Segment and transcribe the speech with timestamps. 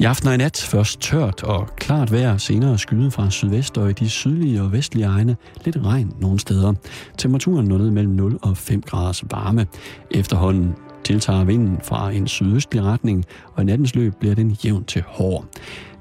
[0.00, 3.90] I aften og i nat først tørt og klart vejr, senere skyde fra sydvest og
[3.90, 6.74] i de sydlige og vestlige egne lidt regn nogle steder.
[7.18, 9.66] Temperaturen nåede mellem 0 og 5 graders varme.
[10.10, 10.74] Efterhånden
[11.04, 13.24] tiltager vinden fra en sydøstlig retning,
[13.54, 15.44] og i nattens løb bliver den jævn til hård.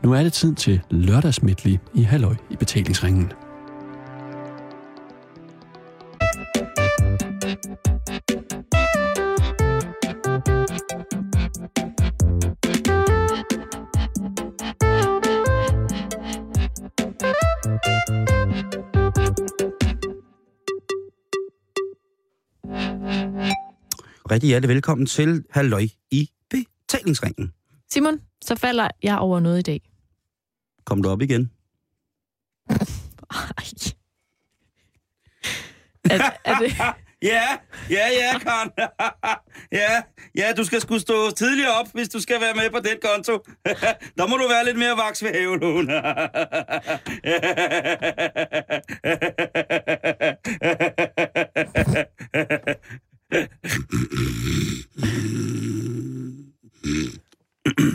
[0.04, 3.32] Nu er det tid til lørdagsmidtlig i Halløj i betalingsringen.
[24.32, 27.54] Rigtig hjertelig velkommen til Halløj i betalingsringen.
[27.92, 29.82] Simon, så falder jeg over noget i dag.
[30.86, 31.52] Kom du op igen?
[32.70, 32.78] Ej.
[36.10, 36.74] Er, er det...
[37.22, 37.58] Ja,
[37.90, 38.72] ja, ja, Karen.
[39.82, 40.02] ja,
[40.36, 43.34] ja, du skal skulle stå tidligere op, hvis du skal være med på den konto.
[44.18, 45.90] Der må du være lidt mere vaks ved havelån.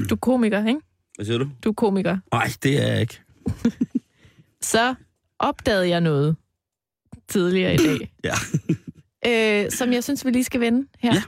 [0.08, 0.80] Du er komiker, ikke?
[1.14, 1.50] Hvad siger du?
[1.64, 2.18] Du er komiker.
[2.32, 3.20] Nej, det er jeg ikke.
[4.72, 4.94] Så
[5.38, 6.36] opdagede jeg noget
[7.28, 8.34] tidligere i dag, Ja.
[9.64, 11.14] øh, som jeg synes, vi lige skal vende her.
[11.14, 11.22] Ja.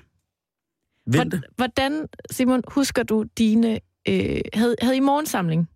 [1.06, 3.80] Hvor- Hvordan, Simon, husker du dine...
[4.08, 5.68] Øh, havde, havde I morgensamling,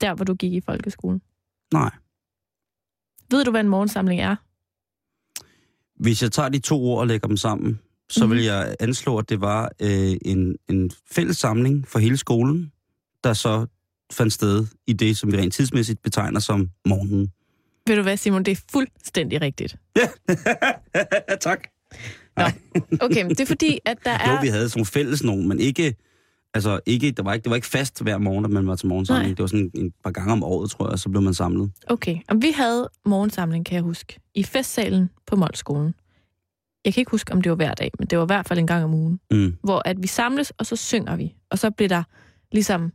[0.00, 1.22] der hvor du gik i folkeskolen?
[1.72, 1.90] Nej.
[3.30, 4.36] Ved du, hvad en morgensamling er?
[6.00, 7.78] Hvis jeg tager de to ord og lægger dem sammen,
[8.10, 8.34] så Mhm.
[8.34, 12.72] vil jeg anslå, at det var øh, en, en fælles samling for hele skolen,
[13.24, 13.66] der så
[14.12, 17.32] fandt sted i det, som vi rent tidsmæssigt betegner som morgenen.
[17.86, 18.42] Ved du hvad, Simon?
[18.42, 19.76] Det er fuldstændig rigtigt.
[21.40, 21.60] tak.
[23.00, 24.32] Okay, men det er fordi, at der er...
[24.34, 25.94] Jo, vi havde sådan fælles nogen, men ikke...
[26.54, 28.86] Altså, ikke, det, var ikke, det var ikke fast hver morgen, at man var til
[28.88, 29.26] morgensamling.
[29.28, 29.34] Nej.
[29.34, 31.72] Det var sådan en par gange om året, tror jeg, og så blev man samlet.
[31.86, 35.94] Okay, og vi havde morgensamling, kan jeg huske, i festsalen på Målskolen.
[36.84, 38.58] Jeg kan ikke huske, om det var hver dag, men det var i hvert fald
[38.58, 39.56] en gang om ugen, Mm.
[39.62, 41.34] hvor at vi samles, og så synger vi.
[41.50, 42.02] Og så blev der
[42.52, 42.92] ligesom,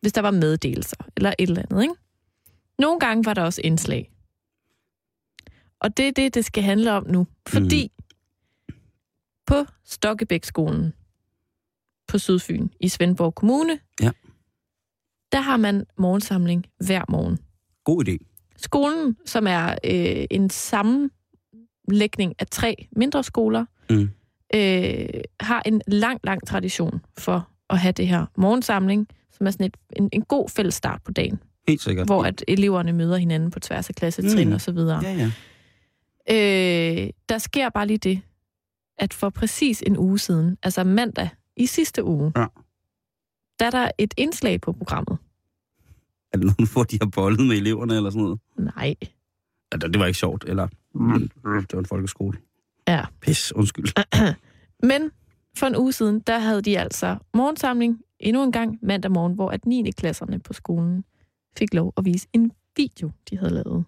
[0.00, 1.94] hvis der var meddelelser eller et eller andet, ikke?
[2.78, 4.12] Nogle gange var der også indslag.
[5.80, 7.26] Og det er det, det skal handle om nu.
[7.48, 7.90] Fordi
[9.46, 10.92] på Stokkebækskolen
[12.12, 14.10] på Sydfyn i Svendborg Kommune, Ja.
[15.32, 17.38] der har man morgensamling hver morgen.
[17.84, 18.16] God idé.
[18.56, 24.10] Skolen, som er øh, en sammenlægning af tre mindre skoler, Mm.
[24.54, 25.08] øh,
[25.40, 29.76] har en lang, lang tradition for at have det her morgensamling, som er sådan et,
[29.96, 32.06] en, en god fælles start på dagen, Helt sikkert.
[32.06, 34.54] hvor at eleverne møder hinanden på tværs af klassetrin Mm.
[34.54, 35.00] og så videre.
[35.04, 35.30] Ja, ja.
[36.30, 38.20] Øh, der sker bare lige det,
[38.98, 42.46] at for præcis en uge siden, altså mandag i sidste uge, Ja.
[43.58, 45.18] der er der et indslag på programmet.
[46.32, 48.40] Er det nogen, hvor de har bollet med eleverne eller sådan noget?
[48.76, 48.94] Nej.
[49.72, 50.68] Det det var ikke sjovt, eller...
[50.94, 51.28] Mm.
[51.44, 52.38] Det var en folkeskole.
[52.88, 53.04] Ja.
[53.20, 53.86] Pis, undskyld.
[54.90, 55.10] Men
[55.56, 59.50] for en uge siden, der havde de altså morgensamling endnu en gang mandag morgen, hvor
[59.50, 59.90] at 9.
[59.90, 61.04] klasserne på skolen
[61.58, 63.84] fik lov at vise en video, de havde lavet.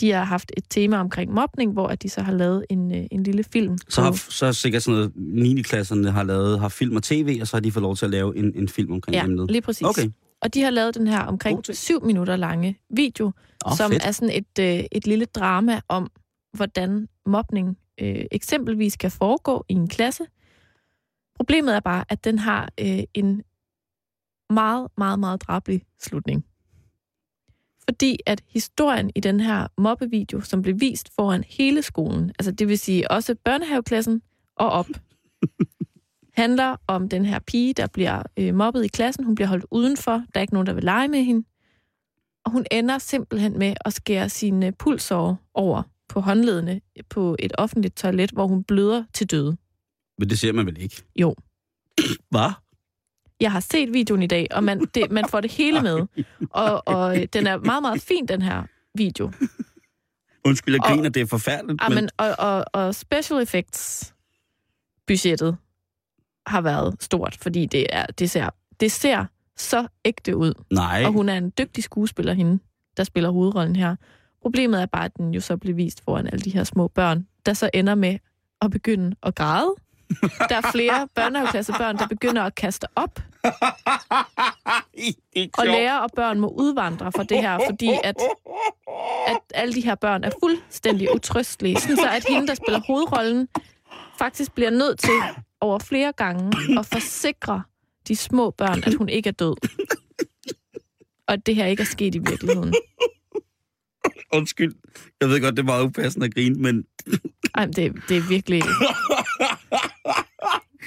[0.00, 3.06] De har haft et tema omkring mobning, hvor at de så har lavet en, øh,
[3.10, 3.78] en lille film.
[3.88, 5.62] Så har så er sikkert sådan noget, 9.
[5.62, 8.10] klasserne har lavet, har film og tv, og så har de fået lov til at
[8.10, 9.50] lave en, en film omkring Ja, emnet.
[9.50, 9.86] lige præcis.
[9.86, 10.10] Okay.
[10.42, 13.32] Og de har lavet den her omkring syv minutter lange video,
[13.64, 14.06] oh, som fedt.
[14.06, 16.10] er sådan et, øh, et lille drama om,
[16.56, 20.24] hvordan mobning øh, eksempelvis kan foregå i en klasse.
[21.36, 23.42] Problemet er bare, at den har øh, en
[24.52, 26.44] meget, meget, meget drabelig slutning.
[27.88, 32.68] Fordi at historien i den her mobbevideo, som blev vist foran hele skolen, altså det
[32.68, 34.22] vil sige også børnehaveklassen
[34.56, 34.86] og op,
[36.42, 39.24] handler om den her pige, der bliver øh, mobbet i klassen.
[39.24, 40.12] Hun bliver holdt udenfor.
[40.12, 41.46] Der er ikke nogen, der vil lege med hende.
[42.44, 47.96] Og hun ender simpelthen med at skære sine pulsår over på håndledene på et offentligt
[47.96, 49.56] toilet, hvor hun bløder til døde.
[50.18, 51.02] Men det ser man vel ikke?
[51.16, 51.34] Jo.
[52.30, 52.52] Hvad?
[53.40, 56.06] Jeg har set videoen i dag, og man, det, man får det hele med.
[56.50, 58.62] Og, og øh, den er meget, meget fin, den her
[58.94, 59.32] video.
[60.44, 61.82] Undskyld, jeg Og- griner, det er forfærdeligt.
[61.82, 64.14] Ja, men, og, og, og special effects
[65.06, 65.56] budgettet
[66.46, 68.50] har været stort, fordi det, er, det, ser,
[68.80, 69.24] det ser
[69.56, 70.54] så ægte ud.
[70.72, 72.58] nej, Og hun er en dygtig skuespiller, hende,
[72.96, 73.96] der spiller hovedrollen her.
[74.42, 77.26] Problemet er bare, at den jo så bliver vist foran alle de her små børn,
[77.46, 78.18] der så ender med
[78.60, 79.74] at begynde at græde.
[80.48, 83.20] Der er flere børnehaveklassebørn, der begynder at kaste op,
[85.58, 88.16] og lærer og børn må udvandre fra det her, fordi at,
[89.26, 91.80] at alle de her børn er fuldstændig utrøstelige.
[91.80, 93.48] Sådan så, at hende, der spiller hovedrollen,
[94.18, 95.14] faktisk bliver nødt til
[95.60, 97.62] over flere gange at forsikre
[98.08, 99.54] de små børn, at hun ikke er død.
[101.26, 102.74] Og at det her ikke er sket i virkeligheden.
[104.32, 104.74] Undskyld.
[105.20, 106.84] Jeg ved godt, det er meget upassende at grine, men...
[107.54, 108.62] Ej, men det, det er virkelig...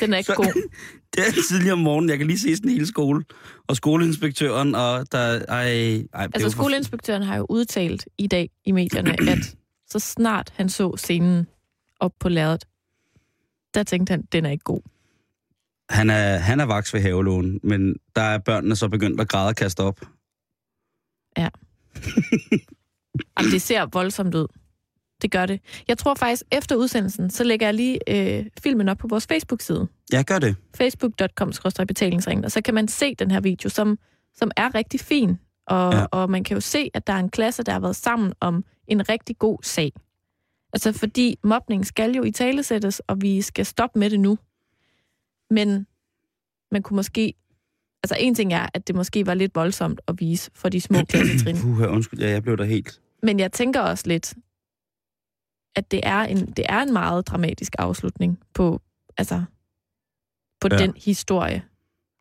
[0.06, 0.70] Den er ikke Så- god.
[1.16, 2.10] Det er tidligere om morgenen.
[2.10, 3.24] Jeg kan lige se sådan en hel skole.
[3.68, 5.46] Og skoleinspektøren, og der...
[5.46, 9.56] Ej, ej, Altså, for- skoleinspektøren har jo udtalt i dag i medierne, at
[9.92, 11.48] så snart han så scenen
[12.00, 12.66] op på lærredet,
[13.74, 14.82] der tænkte han, den er ikke god.
[15.90, 19.48] Han er, han er vaks ved havelån, men der er børnene så begyndt at græde
[19.48, 20.00] og kaste op.
[23.38, 24.48] Jamen, det ser voldsomt ud.
[25.24, 25.60] Det gør det.
[25.88, 29.88] Jeg tror faktisk, efter udsendelsen, så lægger jeg lige øh, filmen op på vores Facebook-side.
[30.14, 30.56] Ja, gør det.
[30.76, 31.52] facebook.com
[31.88, 34.00] betalingsringen, og så kan man se den her video, som,
[34.36, 35.38] som er rigtig fin.
[35.68, 36.06] Og, Ja.
[36.12, 38.66] og man kan jo se, at der er en klasse, der har været sammen om
[38.88, 39.92] en rigtig god sag.
[40.74, 44.38] Altså fordi mobning skal jo i talesættes, og vi skal stoppe med det nu.
[45.50, 45.88] Men
[46.72, 47.34] man kunne måske...
[48.04, 50.98] Altså en ting er, at det måske var lidt voldsomt at vise for de små
[51.10, 51.58] klassetrin.
[51.58, 53.00] Puh, undskyld, ja, jeg blev der helt...
[53.24, 54.34] Men jeg tænker også lidt,
[55.76, 58.82] at det er en, det er en meget dramatisk afslutning på,
[59.18, 59.44] altså,
[60.62, 60.78] på Ja.
[60.78, 61.64] den historie.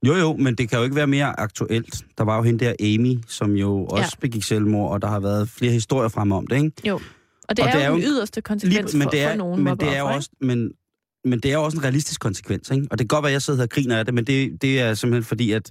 [0.06, 2.04] Jo, jo, men det kan jo ikke være mere aktuelt.
[2.18, 4.20] Der var jo hende der Amy, som jo også ja.
[4.20, 6.72] begik selvmord, og der har været flere historier frem om det, ikke?
[7.48, 9.28] Og det, Og er, det jo er jo den yderste konsekvens men for, det er,
[9.30, 10.72] for nogen men det er jo også, men,
[11.24, 12.86] men det er jo også en realistisk konsekvens, ikke?
[12.90, 14.62] Og det kan godt være, at jeg sidder her og griner af det, men det,
[14.62, 15.70] det er simpelthen fordi, at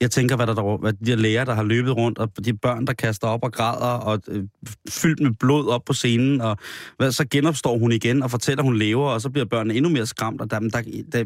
[0.00, 2.86] jeg tænker, hvad der der, hvad de læger, der har løbet rundt, og de børn,
[2.86, 4.44] der kaster op og græder, og øh,
[4.88, 6.56] fyldt med blod op på scenen, og
[6.96, 9.90] hvad, så genopstår hun igen og fortæller, at hun lever, og så bliver børnene endnu
[9.90, 10.82] mere skræmt, og der, der,
[11.12, 11.24] der,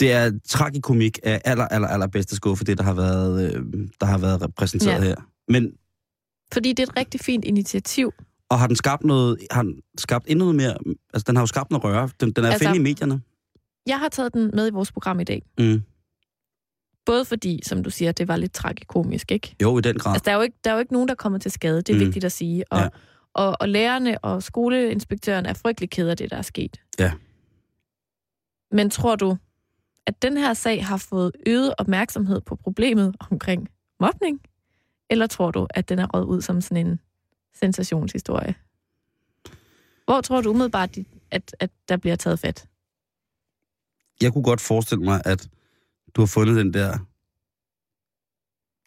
[0.00, 3.62] det er tragikomik af aller, aller, aller bedste skuffe, det der har været, øh,
[4.00, 5.06] der har været repræsenteret Ja.
[5.08, 5.16] her.
[5.48, 5.72] Men
[6.52, 8.12] Fordi det er et rigtig fint initiativ.
[8.48, 10.74] og har den skabt noget, har den skabt endnu noget mere,
[11.14, 13.20] altså den har jo skabt noget røre, den, den er altså, Altså- finde i medierne.
[13.86, 15.42] Jeg har taget den med i vores program i dag.
[15.58, 15.82] Mm.
[17.06, 19.56] Både fordi, som du siger, det var lidt tragikomisk, ikke?
[19.62, 20.12] Jo, i den grad.
[20.12, 21.76] Altså, der er jo ikke, der er jo ikke nogen, der kommer til skade.
[21.82, 22.00] Det er Mm.
[22.00, 22.72] vigtigt at sige.
[22.72, 22.88] Og, Ja.
[23.34, 26.80] og, og lærerne og skoleinspektøren er frygtelig ked af det, der er sket.
[26.98, 27.12] Ja.
[28.72, 29.36] Men tror du,
[30.06, 33.68] at den her sag har fået øget opmærksomhed på problemet omkring
[34.00, 34.40] mobning?
[35.10, 37.00] Eller tror du, at den er røget ud som sådan en
[37.54, 38.54] sensationshistorie?
[40.04, 40.96] Hvor tror du umiddelbart,
[41.30, 42.66] at, at der bliver taget fat?
[44.22, 45.48] Jeg kunne godt forestille mig, at
[46.16, 46.98] du har fundet den der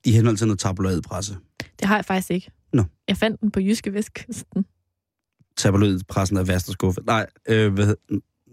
[0.05, 1.37] i henhold til noget tabloidpresse.
[1.79, 2.51] Det har jeg faktisk ikke.
[2.73, 2.83] Nå.
[3.07, 4.65] Jeg fandt den på Jyske Vestkysten.
[5.57, 7.01] Tabloidpressen er værst at skuffe.
[7.01, 7.95] Nej, øh, hvad,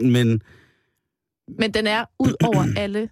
[0.00, 0.42] men
[1.58, 3.08] Men den er ud over alle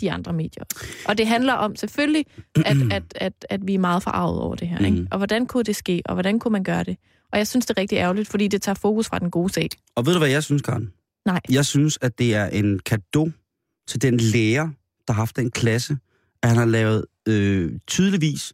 [0.00, 0.64] de andre medier.
[1.08, 2.26] Og det handler om selvfølgelig,
[2.64, 4.78] at, at, at, at vi er meget forarvet over det her.
[4.78, 4.96] Ikke?
[4.96, 5.08] Mhm.
[5.10, 6.96] Og hvordan kunne det ske, og hvordan kunne man gøre det?
[7.32, 9.68] Og jeg synes, det er rigtig ærgerligt, fordi det tager fokus fra den gode sag.
[9.94, 10.92] Og ved du, hvad jeg synes, Karen?
[11.26, 11.40] Nej.
[11.50, 13.32] Jeg synes, at det er en gave
[13.88, 14.68] til den lærer,
[15.06, 15.96] der har haft den klasse,
[16.42, 18.52] at han har lavet øh, tydeligvis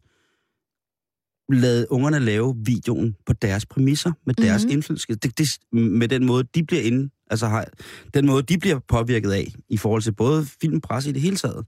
[1.49, 4.71] lavet ungerne lave videoen på deres præmisser, med deres Mhm.
[4.71, 5.07] indflydelse.
[5.15, 7.65] Det, det, med den måde, de bliver inde, altså har,
[8.13, 11.35] den måde, de bliver påvirket af, i forhold til både film presse i det hele
[11.35, 11.65] taget.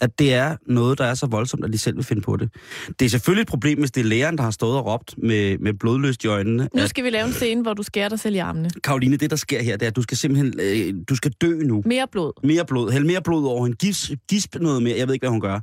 [0.00, 2.50] At det er noget, der er så voldsomt, at de selv vil finde på det.
[2.98, 5.58] Det er selvfølgelig et problem, hvis det er læreren, der har stået og råbt med,
[5.58, 6.68] med blodløst i øjnene.
[6.74, 8.70] Nu at- skal vi lave en scene, hvor du skærer dig selv i armene.
[8.84, 11.62] Karoline, det der sker her, det er, at du skal simpelthen, øh, du skal dø
[11.62, 11.82] nu.
[11.86, 12.32] Mere blod.
[12.46, 15.30] Mere blod, hæld mere blod over hende, gisp, gisp noget mere, jeg ved ikke, hvad
[15.30, 15.60] hun gør.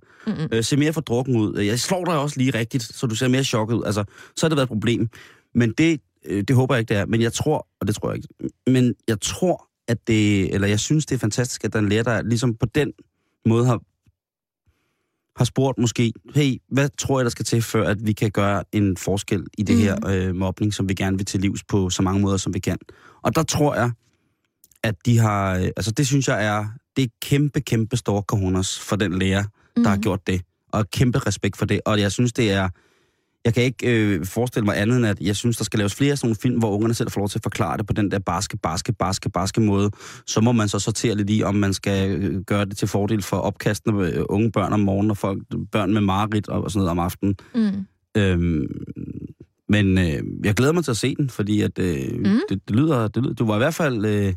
[0.54, 1.60] Øh, se mere for drukken ud.
[1.60, 3.84] Jeg slår dig også lige rigtigt, så du ser mere chokket ud.
[3.86, 4.04] Altså,
[4.36, 5.10] så har det været et problem.
[5.56, 7.06] Men det, øh, det håber jeg ikke, det er.
[7.06, 8.28] Men jeg tror, og det tror jeg ikke,
[8.68, 11.90] men jeg tror, at det, eller jeg synes, det er fantastisk, at der er en
[11.90, 12.92] lærer, der ligesom på den
[13.48, 13.80] måde har,
[15.42, 18.64] har spurgt måske, hey, hvad tror jeg, der skal til, før at vi kan gøre
[18.72, 19.84] en forskel i det Mhm.
[19.84, 22.60] her øh, mobning, som vi gerne vil til livs på så mange måder, som vi
[22.60, 22.78] kan.
[23.22, 23.92] Og der tror jeg,
[24.84, 28.80] at de har, øh, altså det synes jeg er, det er kæmpe, kæmpe store cojones
[28.80, 29.44] for den lærer,
[29.76, 30.02] der har Mhm.
[30.04, 30.42] gjort det.
[30.72, 31.82] Og kæmpe respekt for det.
[31.86, 32.70] Og jeg synes, det er...
[33.46, 36.18] Jeg kan ikke øh, forestille mig andet end, at jeg synes, der skal laves flere
[36.18, 38.20] sådan nogle film, hvor ungerne selv får lov til at forklare det på den der
[38.20, 39.92] barske, barske, barske, barske måde.
[40.28, 43.22] Så må man så sortere lidt i, om man skal øh, gøre det til fordel
[43.22, 46.92] for opkastende øh, unge børn om morgenen, og folk, børn med mareridt og sådan noget
[46.92, 47.36] om aftenen.
[47.56, 47.86] Mm.
[48.18, 48.68] Øhm,
[49.70, 52.40] men øh, jeg glæder mig til at se den, fordi at, øh, Mm.
[52.50, 53.34] det, det, lyder, det lyder...
[53.34, 54.06] Du var i hvert fald...
[54.06, 54.32] Øh, ja,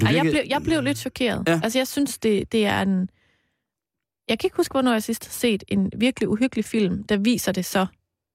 [0.00, 1.42] du Ej, jeg, blev, jeg blev lidt chokeret.
[1.48, 1.60] Ja.
[1.62, 3.08] Altså, jeg synes, det, det er en...
[4.28, 7.52] Jeg kan ikke huske, hvornår jeg sidst har set en virkelig uhyggelig film, der viser
[7.52, 7.86] det så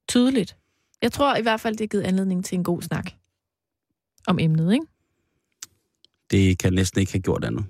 [0.10, 0.58] tydeligt.
[1.01, 3.12] Jeg tror i hvert fald, det har givet anledning til en god snak
[4.27, 4.86] om emnet, ikke?
[6.32, 7.65] Det kan næsten ikke have gjort andet.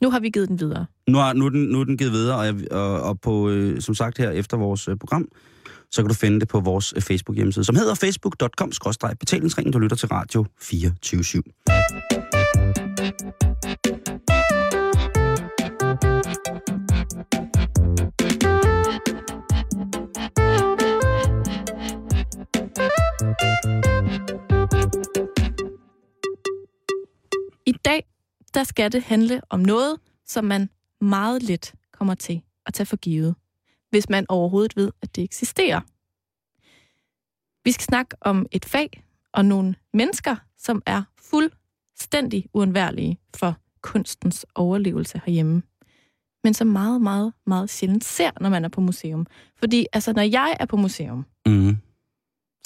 [0.00, 0.86] Nu har vi givet den videre.
[1.08, 3.50] Nu er, nu er, den, nu er den givet videre, og, jeg, og, og på,
[3.50, 5.28] øh, som sagt her efter vores øh, program,
[5.90, 9.72] så kan du finde det på vores øh, Facebook-hjemmeside, som hedder facebook.com-betalingsringen.
[9.72, 11.40] Du lytter til Radio 24 /7.
[28.54, 32.96] Der skal det handle om noget, som man meget let kommer til at tage for
[32.96, 33.34] givet,
[33.90, 35.80] hvis man overhovedet ved, at det eksisterer.
[37.64, 44.46] Vi skal snakke om et fag og nogle mennesker, som er fuldstændig uundværlige for kunstens
[44.54, 45.62] overlevelse herhjemme
[46.46, 49.26] men som meget, meget, meget sjældent ser, når man er på museum.
[49.56, 51.76] Fordi altså, når jeg er på museum, Mm.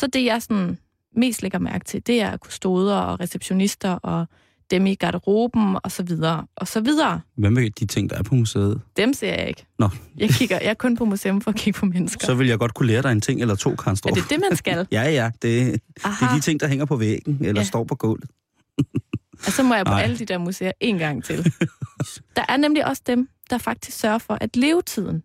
[0.01, 0.79] så det, jeg sådan
[1.17, 4.27] mest lægger mærke til, det er kustoder og receptionister og
[4.71, 7.21] dem i garderoben og så videre, og så videre.
[7.37, 8.81] Hvad med de ting, der er på museet?
[8.97, 9.67] Dem ser jeg ikke.
[9.79, 9.89] Nå.
[10.17, 12.27] Jeg, kigger, jeg er kun på museum for at kigge på mennesker.
[12.27, 14.41] Så vil jeg godt kunne lære dig en ting eller to, Karen er det det,
[14.51, 14.87] man skal?
[14.93, 15.31] Ja, ja.
[15.43, 17.67] Det, det er de ting, der hænger på væggen eller Ja.
[17.67, 18.31] står på gulvet.
[19.47, 20.03] Og så må jeg på Ej.
[20.03, 21.45] alle de der museer en gang til.
[22.37, 25.23] Der er nemlig også dem, der faktisk sørger for, at levetiden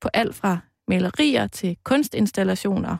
[0.00, 2.96] på alt fra malerier til kunstinstallationer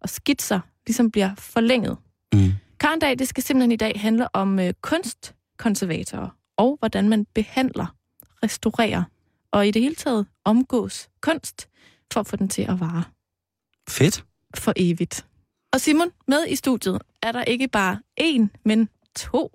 [0.00, 1.96] og skitser ligesom bliver forlænget.
[2.34, 2.52] Mm.
[2.86, 7.96] Karndag, det skal simpelthen i dag handle om øh, kunstkonservatorer og hvordan man behandler,
[8.42, 9.02] restaurerer
[9.50, 11.68] og i det hele taget omgås kunst
[12.12, 13.04] for at få den til at vare
[13.88, 14.24] Fedt.
[14.54, 15.26] for evigt.
[15.72, 19.52] Og Simon, med i studiet er der ikke bare én, men to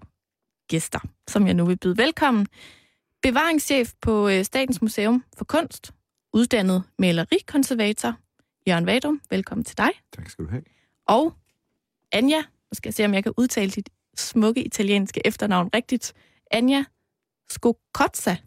[0.68, 2.48] gæster, som jeg nu vil byde velkommen.
[3.22, 5.94] Bevaringschef på øh, Statens Museum for Kunst,
[6.34, 8.14] uddannet malerikonservator,
[8.68, 9.92] Jørgen Vadum, velkommen til dig.
[10.14, 10.64] Tak skal du have.
[11.06, 11.34] Og
[12.12, 16.14] Anja, skal jeg se, om jeg kan udtale dit smukke italienske efternavn rigtigt.
[16.52, 16.84] Anja
[17.50, 18.38] Skokotza,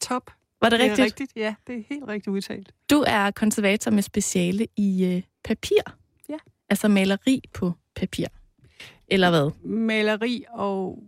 [0.00, 0.30] Top.
[0.60, 1.04] var det Det er rigtigt?
[1.04, 1.32] rigtigt.
[1.36, 2.72] Ja, det er helt rigtigt udtalt.
[2.90, 5.80] Du er konservator med speciale i øh, papir.
[6.28, 6.36] Ja.
[6.68, 8.26] Altså maleri på papir.
[9.08, 9.50] Eller hvad?
[9.68, 11.02] Maleri og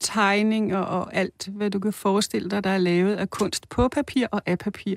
[0.00, 4.26] tegninger og alt, hvad du kan forestille dig, der er lavet af kunst på papir
[4.32, 4.96] og af papir.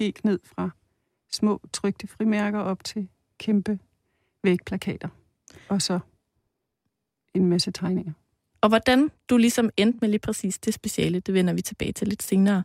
[0.00, 0.70] Helt ned fra
[1.32, 3.78] små trygte frimærker op til kæmpe
[4.42, 5.08] vægplakater.
[5.68, 5.98] Og så
[7.34, 8.12] en masse tegninger.
[8.60, 12.08] Og hvordan du ligesom endte med lige præcis det speciale, det vender vi tilbage til
[12.08, 12.64] lidt senere.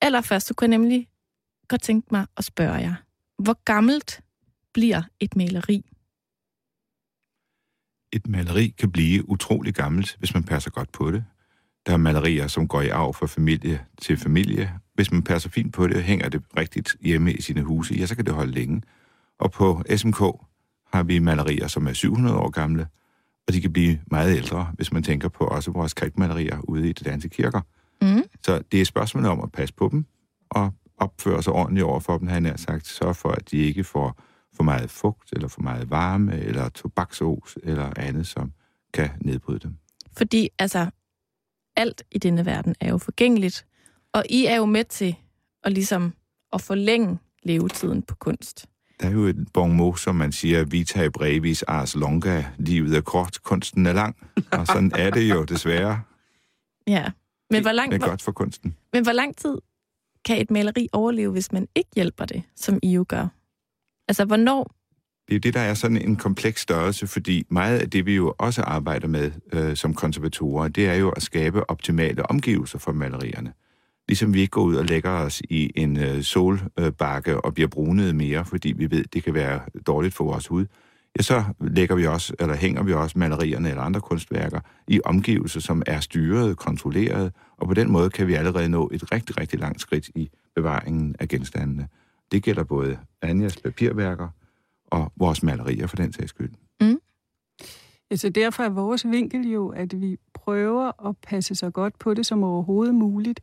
[0.00, 1.08] Allerførst, så kunne jeg nemlig
[1.68, 2.94] godt tænke mig at spørge jer,
[3.38, 4.20] hvor gammelt
[4.72, 5.84] bliver et maleri?
[8.12, 11.24] Et maleri kan blive utrolig gammelt, hvis man passer godt på det.
[11.86, 14.78] Der er malerier, som går i arv fra familie til familie.
[14.94, 18.06] Hvis man passer fint på det og hænger det rigtigt hjemme i sine huse, ja,
[18.06, 18.82] så kan det holde længe.
[19.38, 20.22] Og på SMK
[20.92, 22.86] har vi malerier, som er 700 år gamle,
[23.46, 26.92] og de kan blive meget ældre, hvis man tænker på også vores kalkmalerier ude i
[26.92, 27.60] de danske kirker.
[28.02, 28.22] Mm.
[28.44, 30.04] Så det er et spørgsmål om at passe på dem,
[30.50, 32.86] og opføre sig ordentligt over for dem, han har sagt.
[32.86, 34.22] Sørg for, at de ikke får
[34.56, 38.52] for meget fugt, eller for meget varme, eller tobaksos, eller andet, som
[38.94, 39.76] kan nedbryde dem.
[40.16, 40.90] Fordi altså,
[41.76, 43.66] alt i denne verden er jo forgængeligt,
[44.12, 45.16] og I er jo med til
[45.64, 46.12] at ligesom
[46.52, 48.66] at forlænge levetiden på kunst.
[49.02, 53.00] Der er jo et bon mot, som man siger, vita brevis ars longa, livet er
[53.00, 54.16] kort, kunsten er lang.
[54.52, 56.00] Og sådan er det jo desværre.
[56.86, 57.10] Ja.
[57.50, 58.76] Men hvor, lang, Det er godt for kunsten.
[58.92, 59.58] men hvor lang tid
[60.24, 63.26] kan et maleri overleve, hvis man ikke hjælper det, som I jo gør?
[64.08, 64.62] Altså, hvornår?
[65.28, 68.14] Det er jo det, der er sådan en kompleks størrelse, fordi meget af det, vi
[68.14, 72.92] jo også arbejder med øh, som konservatorer, det er jo at skabe optimale omgivelser for
[72.92, 73.52] malerierne.
[74.08, 78.14] Ligesom vi ikke går ud og lægger os i en øh, solbakke og bliver brunet
[78.16, 80.66] mere, fordi vi ved, det kan være dårligt for vores hud,
[81.18, 85.60] ja, så lægger vi også, eller hænger vi også malerierne eller andre kunstværker i omgivelser,
[85.60, 89.60] som er styret, kontrolleret, og på den måde kan vi allerede nå et rigtig, rigtig
[89.60, 91.88] langt skridt i bevaringen af genstandene.
[92.32, 94.28] Det gælder både Anjas papirværker
[94.86, 96.52] og vores malerier for den sags skyld.
[96.80, 96.98] Mm.
[98.10, 102.14] Ja, så derfor er vores vinkel jo, at vi prøver at passe så godt på
[102.14, 103.40] det som overhovedet muligt.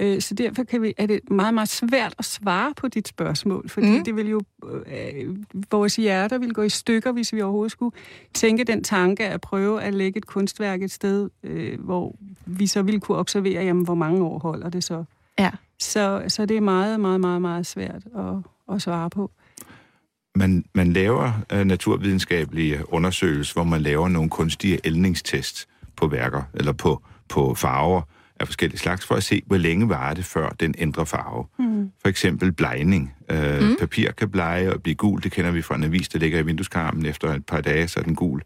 [0.00, 3.68] Øh, Så derfor kan vi, er det meget, meget svært at svare på dit spørgsmål,
[3.68, 4.04] fordi Mm.
[4.04, 4.40] det vil jo,
[4.86, 5.36] øh,
[5.70, 7.96] vores hjerter vil gå i stykker, hvis vi overhovedet skulle
[8.34, 12.82] tænke den tanke at prøve at lægge et kunstværk et sted, øh, hvor vi så
[12.82, 15.04] ville kunne observere, jamen, hvor mange år holder det så.
[15.38, 15.50] Ja.
[15.80, 19.30] Så, så det er meget, meget, meget, meget svært at, at svare på.
[20.34, 26.72] Man, man laver uh, naturvidenskabelige undersøgelser, hvor man laver nogle kunstige ældningstests på værker, eller
[26.72, 28.02] på, på farver
[28.40, 31.44] af forskellige slags, for at se, hvor længe varer det, før den ændrer farve.
[31.58, 31.90] Mm.
[32.02, 33.14] For eksempel blegning.
[33.32, 33.76] Uh, Mm.
[33.80, 36.42] Papir kan blege og blive gul, det kender vi fra en avis, der ligger i
[36.42, 38.42] vindueskarmen efter et par dage, så er den gul.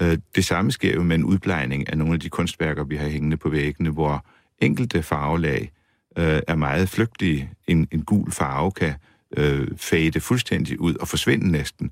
[0.00, 3.08] Uh, det samme sker jo med en udblegning af nogle af de kunstværker, vi har
[3.08, 4.24] hængende på væggene, hvor
[4.58, 5.72] enkelte farvelag
[6.18, 7.50] uh, er meget flygtige.
[7.66, 8.94] En, en gul farve kan
[9.36, 11.90] øh, fade fuldstændig ud og forsvinde næsten.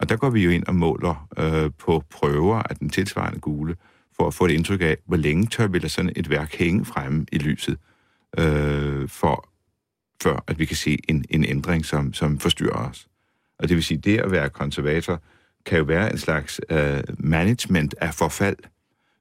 [0.00, 3.76] Og der går vi jo ind og måler øh, på prøver af den tilsvarende gule,
[4.16, 6.84] for at få et indtryk af, hvor længe tør vi lade sådan et værk hænge
[6.84, 7.78] fremme i lyset,
[8.38, 9.48] øh, for,
[10.22, 13.08] før at vi kan se en, en ændring, som, som forstyrrer os.
[13.58, 15.22] Og det vil sige, det at være konservator
[15.66, 18.56] kan jo være en slags øh, management af forfald.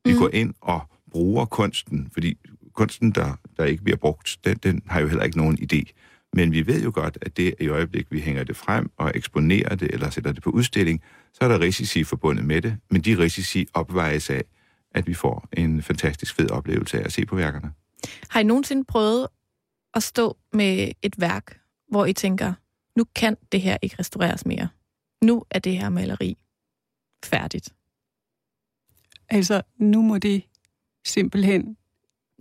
[0.06, 0.20] Vi mm.
[0.20, 2.38] går ind og bruger kunsten, fordi
[2.74, 5.84] kunsten, der, der ikke bliver brugt, den, den har jo heller ikke nogen idé.
[6.34, 9.76] Men vi ved jo godt, at det i øjeblik, vi hænger det frem og eksponerer
[9.76, 11.02] det, eller sætter det på udstilling,
[11.34, 14.44] så er der risici forbundet med det, men de risici opvejes af,
[14.96, 17.72] at vi får en fantastisk fed oplevelse af at se på værkerne.
[18.30, 19.28] Har I nogensinde prøvet
[19.94, 21.60] at stå med et værk,
[21.90, 22.54] hvor I tænker,
[22.96, 24.68] nu kan det her ikke restaureres mere.
[25.22, 26.38] Nu er det her maleri
[27.26, 27.70] færdigt.
[29.30, 30.44] Altså, nu må det
[31.06, 31.78] simpelthen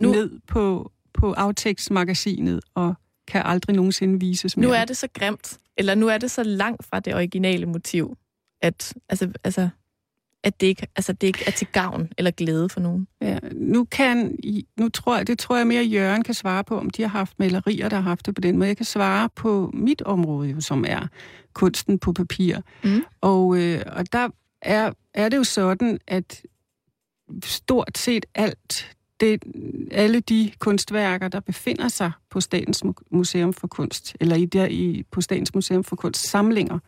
[0.01, 2.95] nu, ned på, på Afteks-magasinet og
[3.27, 4.67] kan aldrig nogensinde vises mere.
[4.67, 8.17] Nu er det så grimt, eller nu er det så langt fra det originale motiv,
[8.61, 9.69] at, altså, altså,
[10.45, 13.07] at det ikke, altså, det ikke er til gavn eller glæde for nogen.
[13.21, 14.39] Ja, nu kan,
[14.77, 17.39] nu tror jeg, det tror jeg mere, Jørgen kan svare på, om de har haft
[17.39, 18.67] malerier, der har haft det på den måde.
[18.67, 21.07] Jeg kan svare på mit område, jo, som er
[21.53, 22.57] kunsten på papir.
[22.83, 23.03] Mm.
[23.21, 24.29] Og, øh, og der
[24.61, 26.41] er, er det jo sådan, at
[27.43, 29.43] stort set alt det,
[29.91, 35.03] alle de kunstværker, der befinder sig på Statens Museum for Kunst, eller i der i,
[35.11, 36.79] på Statens Museum for Kunst samlinger,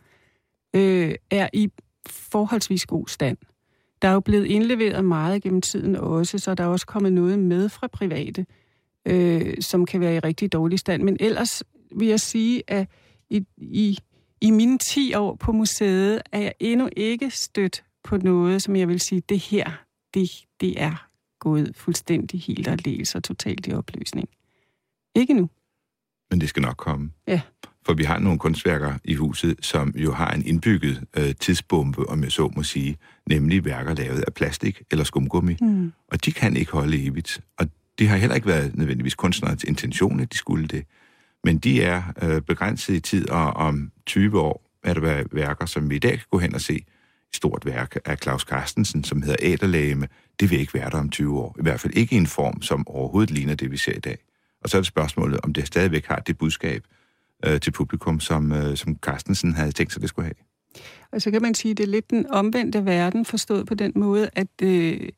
[0.74, 1.70] øh, er i
[2.10, 3.36] forholdsvis god stand.
[4.02, 7.38] Der er jo blevet indleveret meget gennem tiden også, så der er også kommet noget
[7.38, 8.46] med fra private,
[9.06, 11.02] øh, som kan være i rigtig dårlig stand.
[11.02, 11.62] Men ellers
[11.96, 12.88] vil jeg sige, at
[13.30, 13.98] i, i,
[14.40, 18.88] i mine 10 år på museet er jeg endnu ikke stødt på noget, som jeg
[18.88, 19.70] vil sige, det her,
[20.14, 22.78] det, det er gået fuldstændig helt og
[23.14, 24.28] og totalt i opløsning.
[25.14, 25.50] Ikke nu.
[26.30, 27.10] Men det skal nok komme.
[27.26, 27.40] Ja.
[27.88, 32.22] For vi har nogle kunstværker i huset, som jo har en indbygget øh, tidsbombe, om
[32.22, 35.56] jeg så må sige, nemlig værker lavet af plastik eller skumgummi.
[35.60, 35.92] Mm.
[36.08, 37.40] Og de kan ikke holde evigt.
[37.58, 37.66] Og
[37.98, 40.84] det har heller ikke været nødvendigvis kunstnerens intention, at de skulle det.
[41.44, 45.90] Men de er øh, begrænset i tid, og om 20 år er der værker, som
[45.90, 46.74] vi i dag kan gå hen og se.
[46.74, 50.08] Et stort værk af Claus Carstensen, som hedder Æderlægeme.
[50.40, 51.56] Det vil ikke være der om 20 år.
[51.58, 54.18] I hvert fald ikke i en form, som overhovedet ligner det, vi ser i dag.
[54.62, 56.84] Og så er det spørgsmålet, om det stadigvæk har det budskab
[57.46, 60.34] øh, til publikum, som, øh, som Carstensen havde tænkt sig, det skulle have.
[61.12, 63.92] Og så kan man sige, at det er lidt den omvendte verden, forstået på den
[63.94, 65.08] måde, at øh,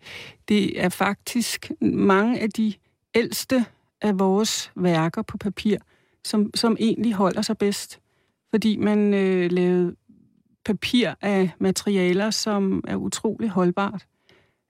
[0.48, 2.72] det er faktisk mange af de
[3.14, 3.64] ældste
[4.02, 5.78] af vores værker på papir,
[6.24, 8.00] som, som egentlig holder sig bedst.
[8.50, 9.96] Fordi man øh, lavede
[10.64, 14.06] papir af materialer, som er utrolig holdbart.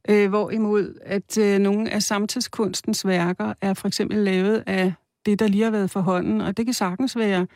[0.09, 4.93] Øh, hvorimod at øh, nogle af samtidskunstens værker er for eksempel lavet af
[5.27, 7.47] det, der lige har været for hånden, og det kan sagtens være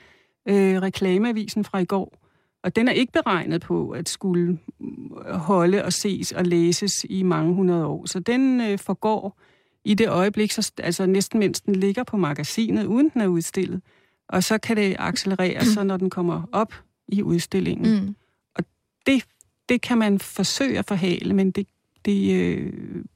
[0.49, 2.19] øh, reklameavisen fra i går.
[2.63, 4.59] Og den er ikke beregnet på at skulle
[5.27, 8.07] holde og ses og læses i mange hundrede år.
[8.07, 9.41] Så den øh, forgår
[9.85, 13.83] i det øjeblik, så, altså næsten mens den ligger på magasinet, uden den er udstillet.
[14.29, 16.75] Og så kan det accelerere, så når den kommer op
[17.09, 18.05] i udstillingen.
[18.05, 18.15] Mm.
[18.55, 18.65] Og
[19.07, 19.25] det,
[19.69, 21.67] det kan man forsøge at forhale, men det,
[22.05, 22.73] det øh,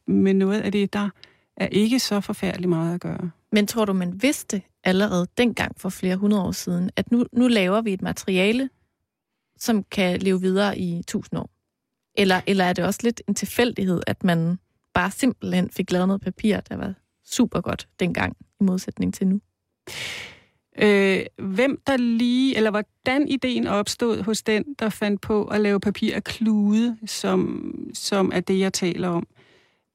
[0.07, 1.09] med noget af det, der
[1.57, 3.31] er ikke så forfærdeligt meget at gøre.
[3.53, 7.49] Men tror du, man vidste allerede dengang for flere hundrede år siden, at nu, nu
[7.49, 8.71] laver vi et materiale,
[9.59, 11.51] som kan leve videre i tusind år?
[12.15, 14.59] Eller, eller er det også lidt en tilfældighed, at man
[14.95, 19.41] bare simpelthen fik lavet noget papir, der var super godt dengang, i modsætning til nu?
[20.83, 25.81] Øh, hvem der lige, eller hvordan ideen opstod hos den, der fandt på at lave
[25.81, 29.27] papir af klude, som, som er det, jeg taler om,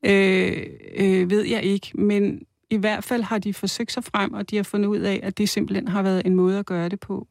[0.06, 1.92] øh, øh, ved jeg ikke.
[1.94, 5.20] Men i hvert fald har de forsøgt sig frem, og de har fundet ud af,
[5.24, 7.28] at det simpelthen har været en måde at gøre det på.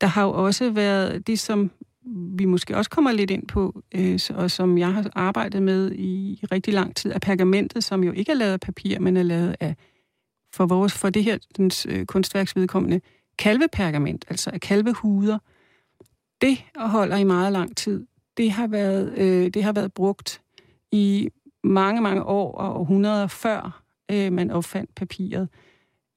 [0.00, 1.70] Der har jo også været det, som
[2.38, 6.40] vi måske også kommer lidt ind på, øh, og som jeg har arbejdet med i
[6.52, 9.56] rigtig lang tid, er pergamentet, som jo ikke er lavet af papir, men er lavet
[9.60, 9.76] af,
[10.54, 13.00] for, vores, for det her dens, øh, kunstværksvedkommende,
[13.38, 15.38] kalvepergament, altså af kalvehuder.
[16.40, 18.06] Det holder i meget lang tid.
[18.36, 20.42] Det har været, øh, det har været brugt
[20.92, 21.28] i
[21.64, 25.48] mange, mange år og århundreder før øh, man opfandt papiret.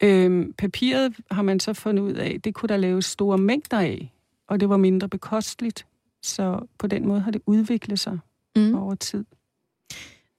[0.03, 4.13] Øh, papiret har man så fundet ud af, det kunne der laves store mængder af,
[4.47, 5.86] og det var mindre bekosteligt.
[6.21, 8.19] Så på den måde har det udviklet sig
[8.56, 8.75] mm.
[8.75, 9.25] over tid.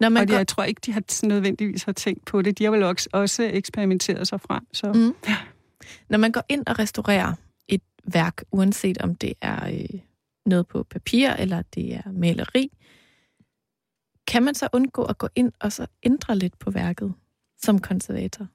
[0.01, 0.37] Når man og går...
[0.37, 2.59] jeg tror ikke, de har nødvendigvis har tænkt på det.
[2.59, 4.67] De har vel også, også eksperimenteret sig frem.
[4.73, 4.93] Så.
[4.93, 5.15] Mm.
[5.29, 5.37] Ja.
[6.09, 7.33] Når man går ind og restaurerer
[7.69, 10.01] et værk, uanset om det er øh,
[10.47, 12.71] noget på papir eller det er maleri,
[14.27, 17.15] kan man så undgå at gå ind og så ændre lidt på værket
[17.65, 18.47] som konservator?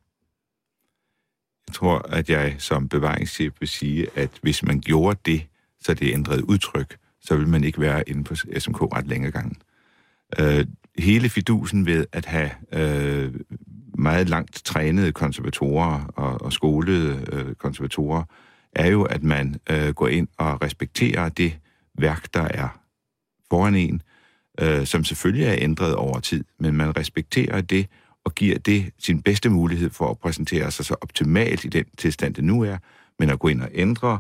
[1.67, 5.47] Jeg tror, at jeg som bevaringschef vil sige, at hvis man gjorde det,
[5.81, 9.55] så det ændrede udtryk, så vil man ikke være inde på SMK ret længe gangen.
[10.39, 10.65] Øh,
[10.97, 13.33] hele fidusen ved at have øh,
[13.97, 18.23] meget langt trænede konservatorer og, og skolede øh, konservatorer,
[18.75, 21.59] er jo, at man øh, går ind og respekterer det
[21.97, 22.79] værk, der er
[23.49, 24.01] foran en,
[24.59, 27.87] øh, som selvfølgelig er ændret over tid, men man respekterer det,
[28.25, 32.33] og giver det sin bedste mulighed for at præsentere sig så optimalt i den tilstand,
[32.33, 32.77] det nu er,
[33.19, 34.19] men at gå ind og ændre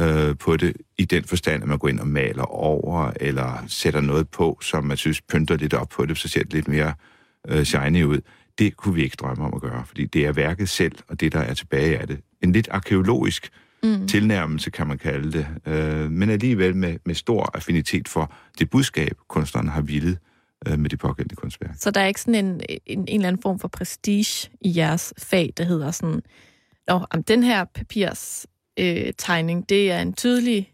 [0.00, 4.00] øh, på det i den forstand, at man går ind og maler over, eller sætter
[4.00, 6.94] noget på, som man synes pynter lidt op på det, så ser det lidt mere
[7.48, 8.20] øh, shiny ud.
[8.58, 11.32] Det kunne vi ikke drømme om at gøre, fordi det er værket selv, og det,
[11.32, 12.20] der er tilbage af det.
[12.42, 13.50] En lidt arkeologisk
[13.82, 14.08] mm.
[14.08, 19.16] tilnærmelse, kan man kalde det, øh, men alligevel med, med stor affinitet for det budskab,
[19.28, 20.18] kunstneren har villet
[20.68, 21.74] øh, med de pågældende kunstværk.
[21.78, 25.14] Så der er ikke sådan en, en, en eller anden form for prestige i jeres
[25.18, 26.22] fag, der hedder sådan,
[26.88, 28.46] Nå, om den her papirs
[28.78, 30.72] øh, tegning, det er en tydelig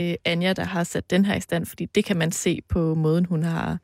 [0.00, 2.94] øh, Anja, der har sat den her i stand, fordi det kan man se på
[2.94, 3.78] måden, hun har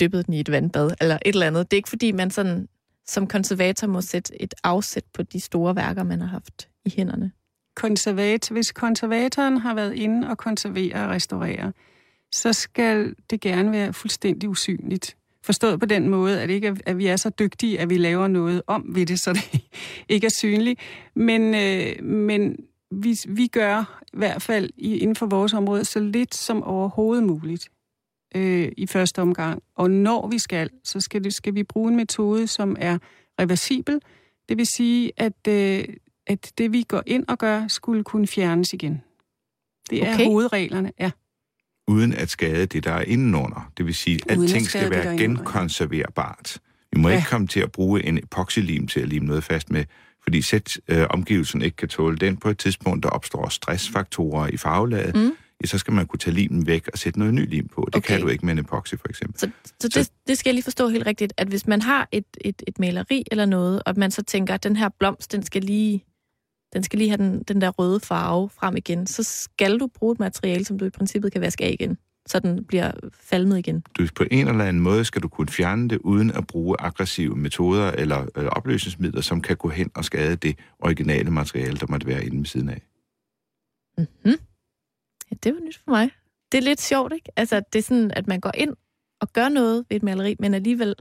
[0.00, 1.70] dyppet den i et vandbad, eller et eller andet.
[1.70, 2.68] Det er ikke fordi, man sådan
[3.06, 7.32] som konservator må sætte et afsæt på de store værker, man har haft i hænderne.
[7.76, 11.72] Konservat, hvis konservatoren har været inde og konservere og restaurere,
[12.32, 15.16] så skal det gerne være fuldstændig usynligt.
[15.42, 18.62] Forstået på den måde, at, ikke, at vi er så dygtige, at vi laver noget
[18.66, 19.60] om ved det, så det
[20.08, 20.80] ikke er synligt.
[21.14, 22.56] Men, øh, men
[22.90, 27.68] vi, vi gør i hvert fald inden for vores område så lidt som overhovedet muligt
[28.34, 29.62] øh, i første omgang.
[29.74, 32.98] Og når vi skal, så skal, det, skal vi bruge en metode, som er
[33.40, 34.00] reversibel.
[34.48, 35.84] Det vil sige, at, øh,
[36.26, 39.02] at det vi går ind og gør, skulle kunne fjernes igen.
[39.90, 40.24] Det er okay.
[40.24, 41.10] hovedreglerne, ja
[41.90, 43.72] uden at skade det, der er indenunder.
[43.78, 46.58] Det vil sige, at alting skal være genkonserverbart.
[46.92, 47.16] Vi må ja.
[47.16, 49.84] ikke komme til at bruge en epoxylim til at lime noget fast med,
[50.22, 54.56] fordi sæt øh, omgivelsen ikke kan tåle den på et tidspunkt, der opstår stressfaktorer i
[54.56, 55.32] farvelaget, mm.
[55.62, 57.84] ja, så skal man kunne tage limen væk og sætte noget ny lim på.
[57.86, 58.14] Det okay.
[58.14, 59.40] kan du ikke med en epoxy, for eksempel.
[59.40, 59.50] Så,
[59.80, 62.24] så, det, så det skal jeg lige forstå helt rigtigt, at hvis man har et,
[62.40, 65.62] et, et maleri eller noget, og man så tænker, at den her blomst, den skal
[65.62, 66.04] lige
[66.72, 70.12] den skal lige have den, den der røde farve frem igen, så skal du bruge
[70.12, 73.84] et materiale, som du i princippet kan vaske af igen, så den bliver falmet igen.
[73.98, 77.36] Du, på en eller anden måde skal du kunne fjerne det, uden at bruge aggressive
[77.36, 82.06] metoder eller, eller opløsningsmidler, som kan gå hen og skade det originale materiale, der måtte
[82.06, 82.82] være inde ved siden af.
[83.98, 84.38] Mm-hmm.
[85.30, 86.10] Ja, det var nyt for mig.
[86.52, 87.32] Det er lidt sjovt, ikke?
[87.36, 88.76] Altså, det er sådan, at man går ind
[89.20, 90.94] og gør noget ved et maleri, men alligevel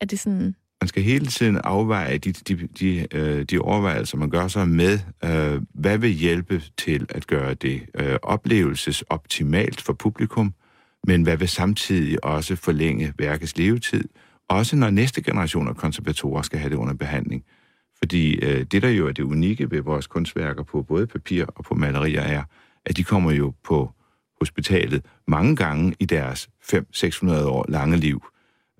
[0.00, 4.30] er det sådan man skal hele tiden afveje de, de, de, øh, de overvejelser, man
[4.30, 10.54] gør sig med, øh, hvad vil hjælpe til at gøre det øh, oplevelsesoptimalt for publikum,
[11.06, 14.04] men hvad vil samtidig også forlænge værkets levetid,
[14.48, 17.44] også når næste generation af konservatorer skal have det under behandling.
[17.98, 21.64] Fordi øh, det, der jo er det unikke ved vores kunstværker på både papir og
[21.64, 22.42] på malerier, er,
[22.86, 23.90] at de kommer jo på
[24.40, 28.22] hospitalet mange gange i deres 500-600 år lange liv.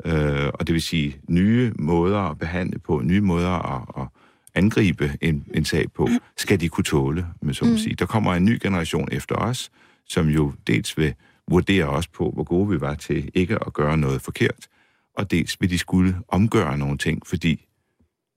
[0.05, 4.09] Øh, og det vil sige nye måder at behandle på, nye måder at, at
[4.55, 7.79] angribe en, en sag på, skal de kunne tåle, med så at mm.
[7.79, 7.95] sige.
[7.95, 9.71] Der kommer en ny generation efter os,
[10.09, 11.15] som jo dels vil
[11.49, 14.69] vurdere os på, hvor gode vi var til ikke at gøre noget forkert,
[15.17, 17.67] og dels vil de skulle omgøre nogle ting, fordi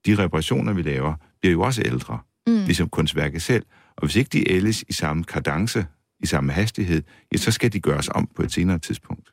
[0.06, 2.64] de reparationer, vi laver, bliver jo også ældre, mm.
[2.64, 3.66] ligesom kunstværket selv.
[3.96, 5.86] Og hvis ikke de ældes i samme kadence,
[6.20, 9.32] i samme hastighed, ja, så skal de gøres om på et senere tidspunkt.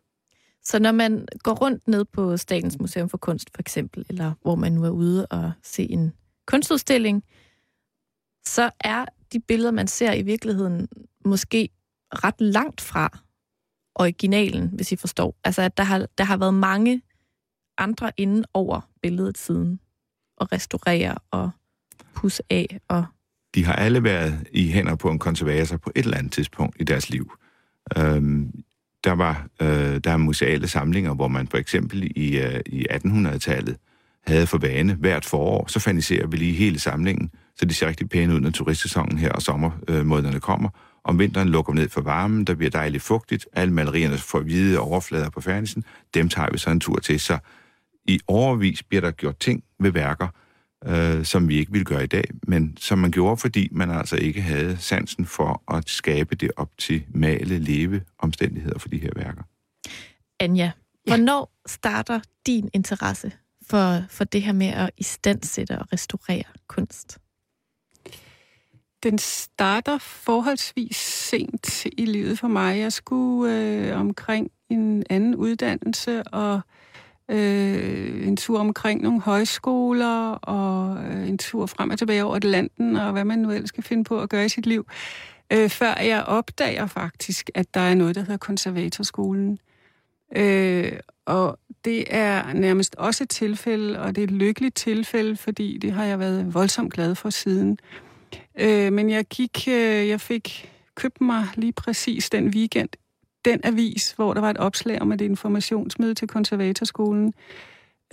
[0.66, 4.56] Så når man går rundt ned på Statens Museum for Kunst, for eksempel, eller hvor
[4.56, 6.14] man nu er ude og se en
[6.48, 7.24] kunstudstilling,
[8.46, 10.88] så er de billeder, man ser i virkeligheden,
[11.26, 11.70] måske
[12.12, 13.20] ret langt fra
[13.96, 15.36] originalen, hvis I forstår.
[15.44, 17.02] Altså, at der har, der har været mange
[17.78, 19.80] andre inde over billedet siden,
[20.38, 21.52] og restaurere og
[22.16, 22.80] pusse af.
[22.88, 23.06] Og...
[23.56, 26.84] De har alle været i hænder på en konservator på et eller andet tidspunkt i
[26.84, 27.32] deres liv.
[27.98, 28.64] Øhm,
[29.04, 33.78] der var øh, der er museale samlinger, hvor man for eksempel i, øh, i 1800-tallet
[34.28, 38.10] havde for vane hvert forår, så faniserer vi lige hele samlingen, så de ser rigtig
[38.10, 40.70] pæne ud, når turistsæsonen her og sommermånederne kommer.
[41.04, 44.80] Om vinteren lukker vi ned for varmen, der bliver dejligt fugtigt, alle malerierne får hvide
[44.80, 47.20] overflader på færdigsen, dem tager vi så en tur til.
[47.20, 47.38] Så
[48.08, 50.28] i overvis bliver der gjort ting ved værker,
[50.86, 54.16] øh, som vi ikke ville gøre i dag, men som man gjorde, fordi man altså
[54.16, 59.44] ikke havde sansen for at skabe det optimale leveomstændigheder for de her værker.
[60.40, 60.72] Anja,
[61.08, 61.16] ja.
[61.16, 63.32] hvornår starter din interesse
[63.70, 67.18] for, for det her med at istandsætte og restaurere kunst?
[69.04, 72.80] Den starter forholdsvis sent i livet for mig.
[72.80, 76.62] Jeg skulle øh, omkring en anden uddannelse, og øh,
[77.30, 82.96] øh, en tur omkring nogle højskoler, og øh, en tur frem og tilbage over Atlanten,
[82.96, 84.88] og hvad man nu ellers skal finde på at gøre i sit liv,
[85.54, 89.60] øh, før jeg opdager faktisk, at der er noget, der hedder konservatorskolen.
[90.36, 90.92] Øh,
[91.26, 95.92] og det er nærmest også et tilfælde, og det er et lykkeligt tilfælde, fordi det
[95.92, 97.78] har jeg været voldsomt glad for siden.
[98.60, 102.90] Øh, men jeg gik, øh, jeg fik købt mig lige præcis den weekend
[103.46, 107.34] den avis, hvor der var et opslag om et informationsmøde til konservatorskolen.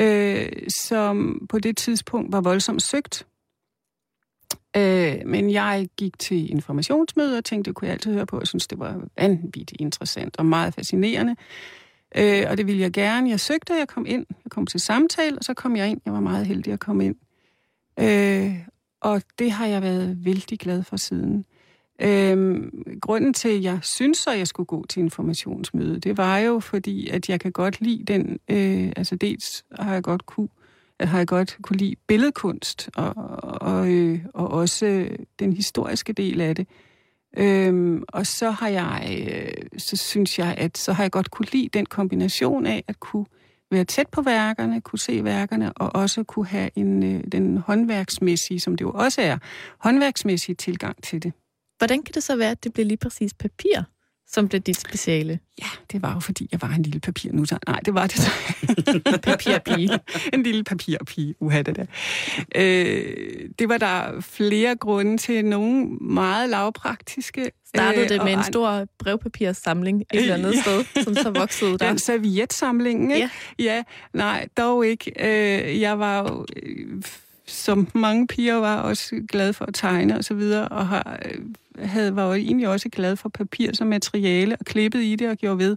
[0.00, 0.48] øh,
[0.86, 3.26] som på det tidspunkt var voldsomt søgt.
[4.76, 8.38] Øh, men jeg gik til informationsmøde og tænkte, det kunne jeg altid høre på.
[8.38, 11.36] Jeg synes, det var vanvittigt interessant og meget fascinerende.
[12.16, 13.30] Øh, og det ville jeg gerne.
[13.30, 14.26] Jeg søgte, jeg kom ind.
[14.44, 16.00] Jeg kom til samtale, og så kom jeg ind.
[16.04, 17.16] Jeg var meget heldig at komme ind.
[18.00, 18.54] Øh,
[19.00, 21.44] og det har jeg været vældig glad for siden.
[22.02, 26.60] Øhm, grunden til, at jeg synes, at jeg skulle gå til informationsmøde, det var jo
[26.60, 30.48] fordi, at jeg kan godt lide den, øh, altså dels har jeg godt kunne,
[31.00, 33.12] har jeg godt kunne lide billedkunst, og,
[33.60, 35.08] og, øh, og også
[35.38, 36.68] den historiske del af det.
[37.36, 41.48] Øhm, og så har jeg, øh, så synes jeg, at så har jeg godt kunne
[41.52, 43.26] lide den kombination af at kunne
[43.70, 48.60] være tæt på værkerne, kunne se værkerne, og også kunne have en, øh, den håndværksmæssige,
[48.60, 49.38] som det jo også er,
[49.78, 51.32] håndværksmæssige tilgang til det.
[51.80, 53.82] Hvordan kan det så være, at det bliver lige præcis papir,
[54.28, 55.38] som blev dit speciale?
[55.62, 57.44] Ja, det var jo fordi, jeg var en lille papir nu.
[57.66, 58.30] Nej, det var det så.
[59.22, 59.98] Papirpige.
[60.32, 61.84] en lille papirpige, uha det der.
[62.54, 65.44] Øh, det var der flere grunde til.
[65.44, 67.50] Nogle meget lavpraktiske.
[67.68, 70.62] Startede øh, det med en stor brevpapirssamling et eller andet Ja.
[70.62, 71.88] sted, som så voksede der?
[71.88, 73.30] Den servietsamling, ikke?
[73.58, 73.64] Ja.
[73.64, 73.82] ja.
[74.14, 75.12] Nej, dog ikke.
[75.20, 77.02] Øh, jeg var jo, øh,
[77.50, 81.40] som mange piger var, også glad for at tegne og så videre, og har, øh,
[81.88, 85.36] havde, var jo egentlig også glad for papir som materiale, og klippet i det og
[85.36, 85.76] gjorde ved.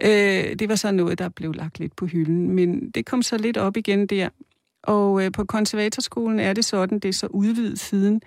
[0.00, 3.38] Øh, det var så noget, der blev lagt lidt på hylden, men det kom så
[3.38, 4.28] lidt op igen der.
[4.82, 8.22] Og øh, på konservatorskolen er det sådan, det er så udvidet siden,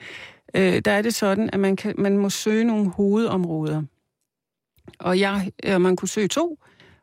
[0.55, 3.83] øh, der er det sådan, at man, kan, man må søge nogle hovedområder.
[4.99, 6.59] Og jeg, øh, man kunne søge to,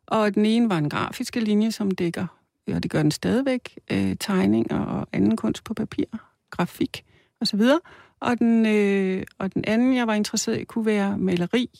[0.07, 2.27] og den ene var en grafiske linje, som dækker,
[2.69, 6.05] og det gør den stadigvæk, øh, tegninger og anden kunst på papir,
[6.51, 7.05] grafik
[7.41, 7.61] osv.
[8.21, 11.71] Og den, øh, og den anden, jeg var interesseret i, kunne være maleri.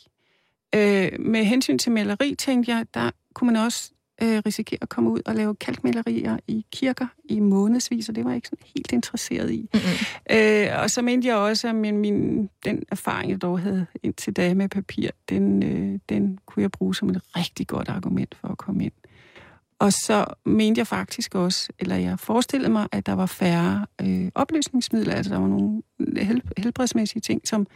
[0.75, 3.93] Øh, med hensyn til maleri, tænkte jeg, der kunne man også
[4.23, 8.31] øh, risikere at komme ud og lave kalkmalerier i kirker i månedsvis, og det var
[8.31, 9.69] jeg ikke sådan helt interesseret i.
[9.75, 10.37] Mm-mm.
[10.37, 14.33] Øh, og så mente jeg også, at min, min, den erfaring, jeg dog havde indtil
[14.33, 18.49] da med papir, den, øh, den kunne jeg bruge som et rigtig godt argument for
[18.49, 18.93] at komme ind.
[19.83, 24.31] Og så mente jeg faktisk også, eller jeg forestillede mig, at der var færre øh,
[24.35, 25.83] opløsningsmidler, altså der var nogle
[26.17, 27.67] hel, helbredsmæssige ting, som,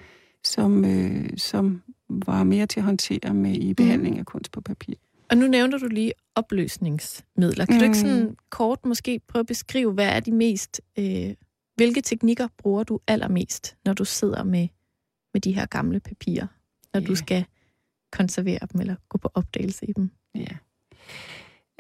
[0.45, 4.95] som, øh, som var mere til at håndtere med i behandling af kunst på papir.
[5.31, 7.66] Og nu nævner du lige opløsningsmidler.
[7.66, 7.79] Kan mm.
[7.79, 8.09] du ikke Mm.
[8.09, 10.81] sådan kort måske prøve at beskrive, hvad er de mest...
[10.99, 11.35] Øh,
[11.77, 14.69] hvilke teknikker bruger du allermest, når du sidder med,
[15.35, 16.47] med de her gamle papirer,
[16.95, 17.14] når du Ja.
[17.16, 17.45] skal
[18.12, 20.11] konservere dem eller gå på opdagelse i dem?
[20.35, 20.47] Ja.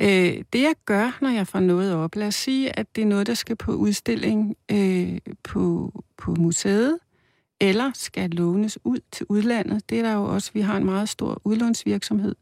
[0.00, 3.06] Øh, det jeg gør, når jeg får noget op, lad os sige, at det er
[3.06, 6.98] noget, der skal på udstilling øh, på, på museet,
[7.60, 9.90] eller skal lånes ud til udlandet.
[9.90, 12.34] Det er der jo også, vi har en meget stor udlånsvirksomhed.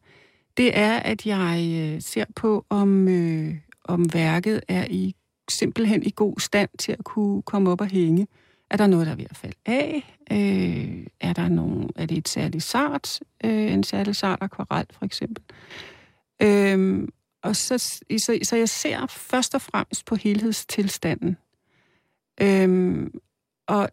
[0.56, 5.14] Det er, at jeg øh, ser på, om, øh, om værket er i
[5.50, 8.26] simpelthen i god stand til at kunne komme op og hænge.
[8.70, 10.16] Er der noget, der er ved at falde af?
[10.30, 13.20] Øh, er, der nogen, er det et særligt sart?
[13.44, 15.44] Øh, en særlig sart akvarel, for eksempel.
[16.42, 17.08] Øhm,
[17.44, 17.78] og så,
[18.18, 21.36] så, så jeg ser først og fremmest på helhedstilstanden.
[22.40, 23.14] Øhm,
[23.66, 23.88] og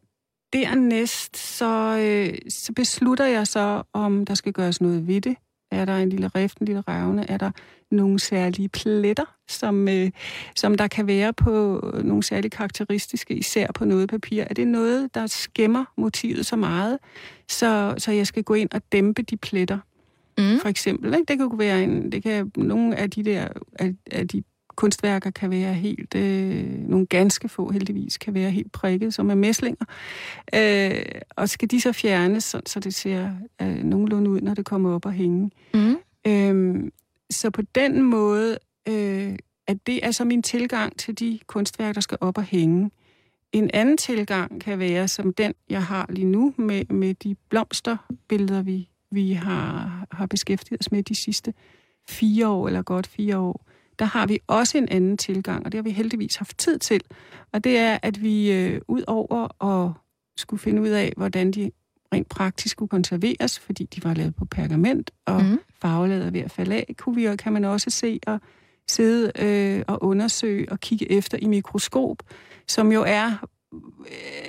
[0.53, 5.35] dernæst så, øh, så beslutter jeg så, om der skal gøres noget ved det.
[5.71, 7.29] Er der en lille rift, en lille revne?
[7.29, 7.51] Er der
[7.91, 10.11] nogle særlige pletter, som, øh,
[10.55, 14.43] som der kan være på øh, nogle særlige karakteristiske, især på noget papir?
[14.43, 16.99] Er det noget, der skæmmer motivet så meget,
[17.49, 19.79] så, så jeg skal gå ind og dæmpe de pletter?
[20.41, 20.59] Mm.
[20.59, 21.13] for eksempel.
[21.13, 21.25] Ikke?
[21.27, 23.47] Det kan jo være en, det kan, nogle af de der
[23.79, 24.43] af, af de
[24.75, 29.35] kunstværker kan være helt, øh, nogle ganske få heldigvis, kan være helt prikket, som er
[29.35, 29.85] mæslinger.
[30.55, 33.29] Øh, og skal de så fjernes, så, så det ser
[33.61, 35.51] øh, nogenlunde ud, når det kommer op og hænge.
[35.73, 35.95] Mm.
[36.27, 36.91] Øhm,
[37.29, 38.57] så på den måde,
[38.89, 39.35] øh,
[39.67, 42.91] at det er så min tilgang til de kunstværker, der skal op og hænge.
[43.51, 48.61] En anden tilgang kan være som den, jeg har lige nu, med, med de blomsterbilleder,
[48.61, 51.53] vi, vi har, har beskæftiget os med de sidste
[52.09, 53.65] fire år, eller godt fire år.
[53.99, 57.01] Der har vi også en anden tilgang, og det har vi heldigvis haft tid til.
[57.53, 59.91] Og det er, at vi øh, ud over at
[60.37, 61.71] skulle finde ud af, hvordan de
[62.13, 65.59] rent praktisk skulle konserveres, fordi de var lavet på pergament, og Mm.
[65.81, 68.39] farvelaget ved at falde af, kunne vi, og kan man også se og
[68.87, 72.17] sidde øh, og undersøge og kigge efter i mikroskop,
[72.67, 73.45] som jo er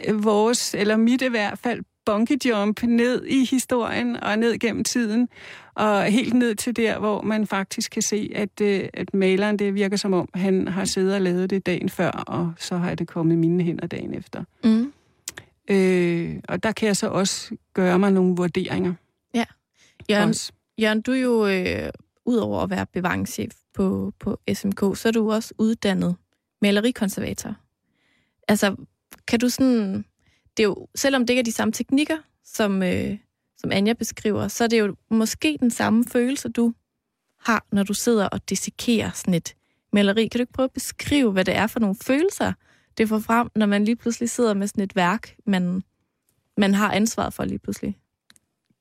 [0.09, 4.85] øh, vores, eller mit i hvert fald, bungee jump ned i historien og ned gennem
[4.85, 5.29] tiden,
[5.75, 9.75] og helt ned til der, hvor man faktisk kan se, at, øh, at maleren, det
[9.75, 13.09] virker som om, han har siddet og lavet det dagen før, og så har det
[13.09, 14.45] kommet mine hænder dagen efter.
[14.65, 14.93] Mm.
[15.71, 18.95] Øh, og der kan jeg så også gøre mig nogle vurderinger.
[20.11, 20.53] Jørgen, Også.
[20.79, 21.91] Jørgen, du er jo øh,
[22.25, 26.17] udover at være bevaringschef på, på SMK, så er du også uddannet
[26.63, 27.55] malerikonservator.
[28.49, 28.77] Altså,
[29.29, 30.05] kan du sådan...
[30.57, 33.19] Det er jo, selvom det ikke er de samme teknikker, som, øh,
[33.57, 36.75] som Anja beskriver, så er det jo måske den samme følelse, du
[37.41, 39.55] har, når du sidder og dissekerer sådan et
[39.93, 40.29] maleri.
[40.29, 42.53] Kan du ikke prøve at beskrive, hvad det er for nogle følelser,
[42.99, 45.83] det får frem, når man lige pludselig sidder med sådan et værk, man,
[46.59, 47.97] man har ansvaret for lige pludselig?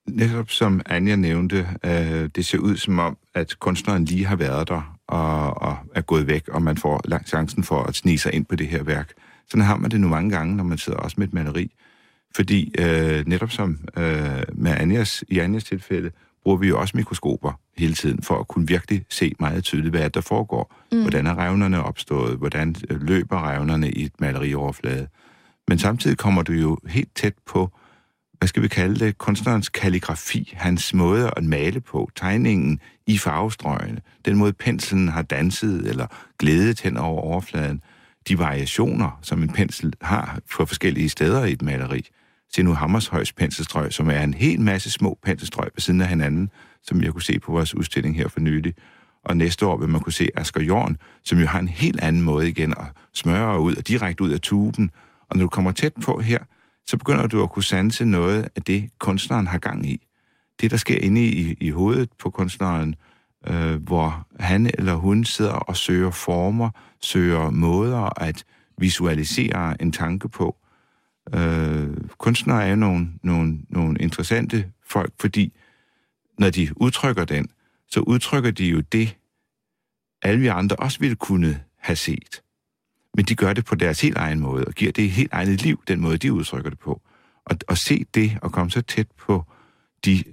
[0.07, 4.67] Netop som Anja nævnte, øh, det ser ud som om, at kunstneren lige har været
[4.67, 8.33] der og, og er gået væk, og man får langt chancen for at snige sig
[8.33, 9.11] ind på det her værk.
[9.49, 11.71] Sådan har man det nu mange gange, når man sidder også med et maleri.
[12.35, 16.11] Fordi øh, netop som øh, med Anjas, i Anjas tilfælde,
[16.43, 20.09] bruger vi jo også mikroskoper hele tiden, for at kunne virkelig se meget tydeligt, hvad
[20.09, 20.75] der foregår.
[20.91, 21.01] Mm.
[21.01, 22.37] Hvordan er revnerne opstået?
[22.37, 25.07] Hvordan øh, løber revnerne i et malerioverflade?
[25.67, 27.71] Men samtidig kommer du jo helt tæt på,
[28.37, 34.01] hvad skal vi kalde det, kunstnerens kalligrafi, hans måde at male på, tegningen i farvestrøgene,
[34.25, 36.07] den måde penslen har danset eller
[36.39, 37.81] glædet hen over overfladen,
[38.27, 42.09] de variationer, som en pensel har på forskellige steder i et maleri.
[42.53, 46.49] Se nu Hammershøjs penselstrøg, som er en hel masse små penselstrøg ved siden af hinanden,
[46.83, 48.73] som jeg kunne se på vores udstilling her for nylig.
[49.25, 52.21] Og næste år vil man kunne se Asger Jorn, som jo har en helt anden
[52.21, 54.91] måde igen at smøre ud og direkte ud af tuben.
[55.29, 56.39] Og når du kommer tæt på her,
[56.87, 60.07] så begynder du at kunne sanse noget af det, kunstneren har gang i.
[60.61, 62.95] Det, der sker inde i, i hovedet på kunstneren,
[63.47, 66.69] øh, hvor han eller hun sidder og søger former,
[67.01, 68.43] søger måder at
[68.77, 70.57] visualisere en tanke på.
[71.33, 75.53] Øh, kunstnere er nogle, nogle, nogle interessante folk, fordi
[76.39, 77.49] når de udtrykker den,
[77.87, 79.17] så udtrykker de jo det,
[80.21, 82.41] alle vi andre også ville kunne have set.
[83.15, 85.61] Men de gør det på deres helt egen måde, og giver det et helt eget
[85.61, 87.01] liv, den måde, de udtrykker det på.
[87.45, 89.45] Og at se det, og komme så tæt på
[90.05, 90.23] de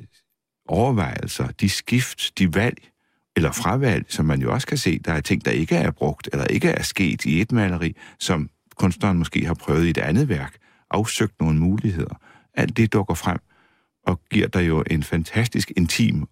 [0.68, 2.90] overvejelser, de skift, de valg,
[3.38, 6.29] eller fravalg, som man jo også kan se, der er ting, der ikke er brugt,
[6.33, 10.29] eller ikke er sket i et maleri, som kunstneren måske har prøvet i et andet
[10.29, 10.57] værk,
[10.90, 12.14] afsøgt nogle muligheder.
[12.55, 13.38] Alt det dukker frem
[14.07, 16.29] og giver dig jo en fantastisk intim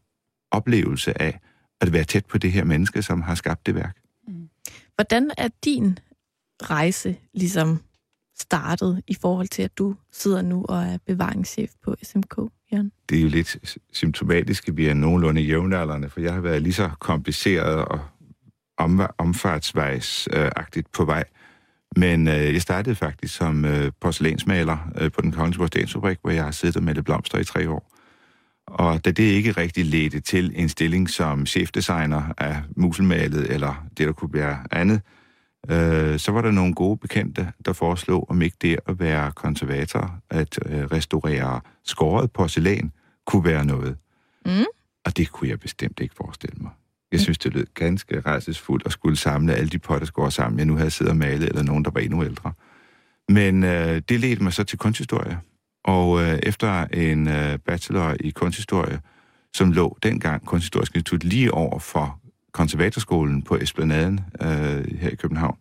[0.51, 1.41] oplevelse af
[1.81, 3.97] at være tæt på det her menneske, som har skabt det værk.
[4.29, 4.49] Mm.
[4.95, 5.99] Hvordan er din
[6.63, 7.81] rejse ligesom
[8.39, 12.37] startet i forhold til, at du sidder nu og er bevaringschef på SMK,
[12.73, 12.93] Jørgen?
[13.09, 13.57] Det er jo lidt
[13.93, 18.01] symptomatisk, at vi er nogenlunde jævnaldrende, for jeg har været lige så kompliceret og
[19.19, 21.25] omfartsvejsagtigt på vej.
[21.97, 26.45] Men øh, jeg startede faktisk som øh, porcelænsmaler øh, på den kongelige porcelænsfabrik, hvor jeg
[26.45, 27.93] har siddet og malet blomster i tre år.
[28.67, 34.07] Og da det ikke rigtig ledte til en stilling som chefdesigner af muselmalet, eller det,
[34.07, 35.01] der kunne være andet,
[35.71, 40.21] øh, så var der nogle gode bekendte, der foreslog, om ikke det at være konservator,
[40.31, 42.93] at øh, restaurere skåret porcelæn,
[43.27, 43.97] kunne være noget.
[44.47, 44.65] Mm.
[45.05, 46.71] Og det kunne jeg bestemt ikke forestille mig.
[47.13, 50.77] Jeg synes, det lød ganske rejsesfuldt at skulle samle alle de potteskår sammen, jeg nu
[50.77, 52.53] havde siddet og malet, eller nogen, der var endnu ældre.
[53.29, 55.39] Men øh, det ledte mig så til kunsthistorie.
[55.85, 59.01] Og øh, efter en øh, bachelor i kunsthistorie,
[59.55, 62.21] som lå dengang Kunsthistorisk Institut lige over for
[62.57, 65.57] konservatorskolen på Esplanaden øh, her i København,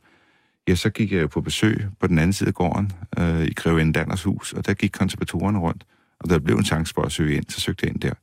[0.67, 3.53] ja, så gik jeg jo på besøg på den anden side af gården øh, i
[3.53, 5.86] Grevinde Danners hus, og der gik konservatorerne rundt,
[6.19, 8.13] og der blev en chance for at søge ind, så søgte jeg ind der,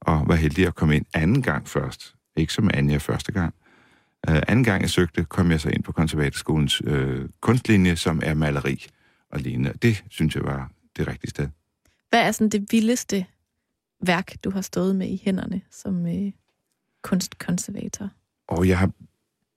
[0.00, 3.54] og var heldig at komme ind anden gang først, ikke som Anja første gang.
[4.28, 8.34] Øh, anden gang jeg søgte, kom jeg så ind på konservatorskolens øh, kunstlinje, som er
[8.34, 8.86] maleri
[9.30, 9.72] og lignende.
[9.82, 11.48] Det synes jeg var det rigtige sted.
[12.10, 13.26] Hvad er sådan det vildeste
[14.06, 16.32] værk, du har stået med i hænderne som øh,
[17.02, 18.08] kunstkonservator?
[18.48, 18.90] Og jeg har,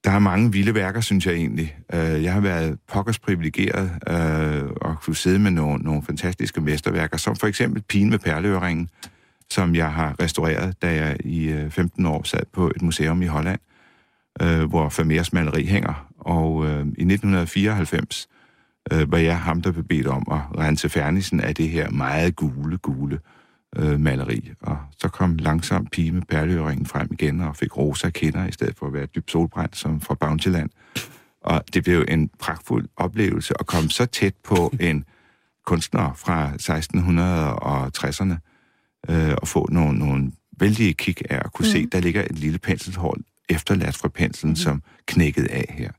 [0.04, 1.78] der er mange vilde værker, synes jeg egentlig.
[1.94, 7.18] Uh, jeg har været pokkers privilegeret uh, og kunne sidde med nogle, nogle fantastiske mesterværker,
[7.18, 8.90] som for eksempel Pigen med perleøringen,
[9.52, 13.26] som jeg har restaureret, da jeg i øh, 15 år sad på et museum i
[13.26, 13.60] Holland,
[14.70, 16.08] hvor Vermeers maleri hænger.
[16.20, 18.28] Og i 1994
[18.94, 22.36] øh, var jeg ham, der blev bedt om at rense fernissen af det her meget
[22.36, 23.20] gule, gule
[23.76, 24.52] øh, maleri.
[24.62, 28.78] Og så kom langsomt pige med perleøringen frem igen og fik rosa kinder, i stedet
[28.78, 30.70] for at være dybt solbrændt som fra Bountyland.
[31.42, 35.06] Og det blev en pragtfuld oplevelse at komme så tæt på en
[35.66, 38.36] kunstner fra 1660'erne,
[39.10, 41.72] øh, og få nogle, nogle vældige kig af at kunne mm.
[41.72, 43.18] se, der ligger et lille penselhår
[43.50, 44.56] efterladt fra penslen, mm.
[44.56, 45.92] som knækkede af her.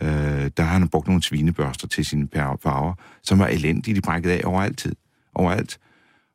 [0.00, 4.34] Øh, der har han brugt nogle svinebørster til sine farver, som var elendige, de brækkede
[4.34, 4.86] af overalt.
[5.34, 5.78] overalt.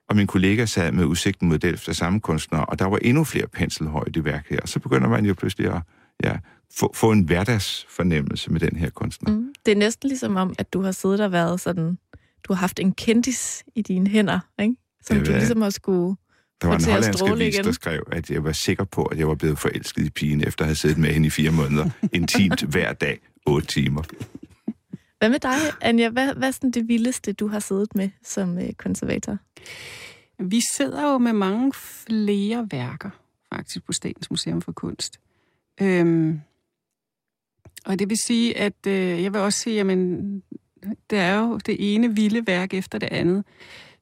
[0.10, 3.24] Og min kollega sad med udsigten mod Delft af samme kunstner, og der var endnu
[3.24, 3.47] flere
[4.12, 4.60] det værk her.
[4.60, 5.82] Og så begynder man jo pludselig at
[6.24, 6.38] ja,
[6.78, 9.32] få, få en hverdagsfornemmelse med den her kunstner.
[9.32, 9.54] Mm.
[9.66, 11.97] Det er næsten ligesom om, at du har siddet og været sådan,
[12.47, 14.76] du har haft en kendis i dine hænder, ikke?
[15.01, 16.16] som du ligesom har skulle
[16.62, 19.36] Der var en hollandsk avis, der skrev, at jeg var sikker på, at jeg var
[19.36, 22.93] blevet forelsket i pigen, efter at have siddet med hende i fire måneder, intimt hver
[22.93, 24.04] dag, otte timer.
[25.24, 26.10] Hvad med dig, Anja?
[26.10, 29.38] Hvad, hvad er sådan det vildeste, du har siddet med som øh, konservator?
[30.40, 33.10] Vi sidder jo med mange flere værker,
[33.54, 35.20] faktisk, på Statens Museum for Kunst.
[35.82, 36.42] Øhm,
[37.86, 40.40] og det vil sige, at øh, jeg vil også sige, jamen,
[41.10, 43.44] det er jo det ene vilde værk efter det andet.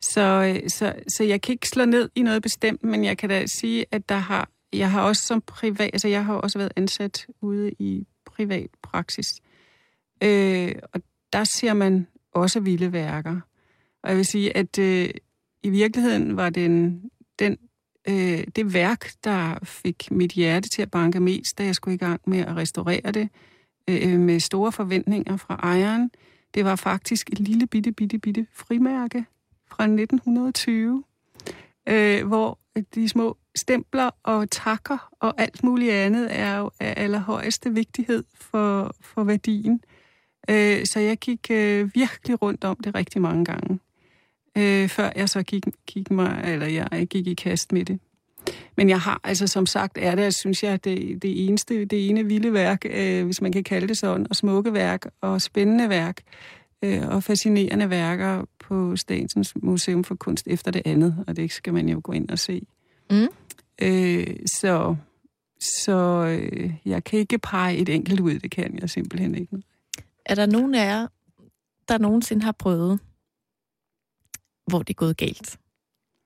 [0.02, 3.30] Så, øh, så, så jeg kan ikke slå ned i noget bestemt, men jeg kan
[3.30, 6.74] da sige, at der har, jeg har også som privat, altså jeg har også været
[6.76, 9.34] ansat ude i privat praksis.
[10.24, 11.02] Øh, og
[11.34, 13.40] der ser man også vilde værker.
[14.04, 15.10] Og jeg vil sige, at øh,
[15.64, 17.04] i virkeligheden var den,
[17.40, 17.58] den,
[18.08, 21.98] øh, det værk, der fik mit hjerte til at banke mest, da jeg skulle i
[21.98, 23.30] gang med at restaurere det,
[23.88, 26.12] øh, med store forventninger fra ejeren,
[26.54, 29.26] det var faktisk et lille bitte, bitte, bitte frimærke
[29.68, 31.04] fra 1920,
[31.90, 32.60] øh, hvor
[32.96, 38.96] de små stempler og takker og alt muligt andet er jo af allerhøjeste vigtighed for,
[39.02, 39.82] for værdien.
[40.52, 43.80] Øh, så jeg gik øh, virkelig rundt om det rigtig mange gange,
[44.58, 48.00] øh, før jeg så gik, gik mig, eller jeg gik i kast med det.
[48.78, 52.26] Men jeg har, altså som sagt, er det, synes jeg, det, det eneste, det ene
[52.26, 56.22] vilde værk, øh, hvis man kan kalde det sådan, og smukke værk, og spændende værk,
[56.84, 61.74] øh, og fascinerende værker på Statens Museum for Kunst efter det andet, og det skal
[61.74, 62.62] man jo gå ind og se.
[63.12, 63.28] Mm.
[63.82, 64.96] Øh, så
[65.62, 69.58] så øh, jeg kan ikke pege et enkelt ud, det kan jeg simpelthen ikke.
[70.26, 71.08] Er der nogen af jer,
[71.88, 73.00] der nogensinde har prøvet,
[74.68, 75.60] hvor det er gået galt?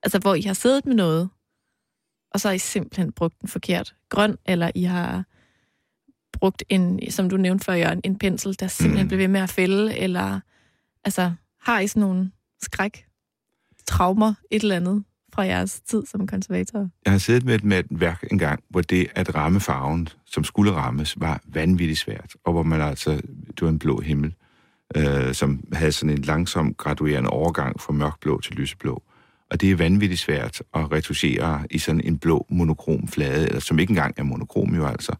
[0.02, 1.30] Altså, hvor I har siddet med noget,
[2.30, 5.24] og så har I simpelthen brugt den forkert grøn, eller I har
[6.32, 9.08] brugt en, som du nævnte før, Jørgen, en pensel, der simpelthen Mm.
[9.08, 10.40] blev ved med at fælde, eller
[11.04, 12.32] altså, har I sådan nogle
[12.62, 13.06] skræk,
[13.86, 15.04] traumer, et eller andet
[15.36, 16.88] fra jeres tid som konservator?
[17.04, 20.44] Jeg har siddet med et, med et værk engang, hvor det at ramme farven, som
[20.44, 22.36] skulle rammes, var vanvittigt svært.
[22.44, 23.10] Og hvor man altså,
[23.48, 24.34] det var en blå himmel,
[24.96, 29.02] øh, som havde sådan en langsom graduerende overgang fra mørkblå til lyseblå.
[29.50, 33.78] Og det er vanvittigt svært at retusere i sådan en blå monokrom flade, eller som
[33.78, 35.14] ikke engang er monokrom jo altså,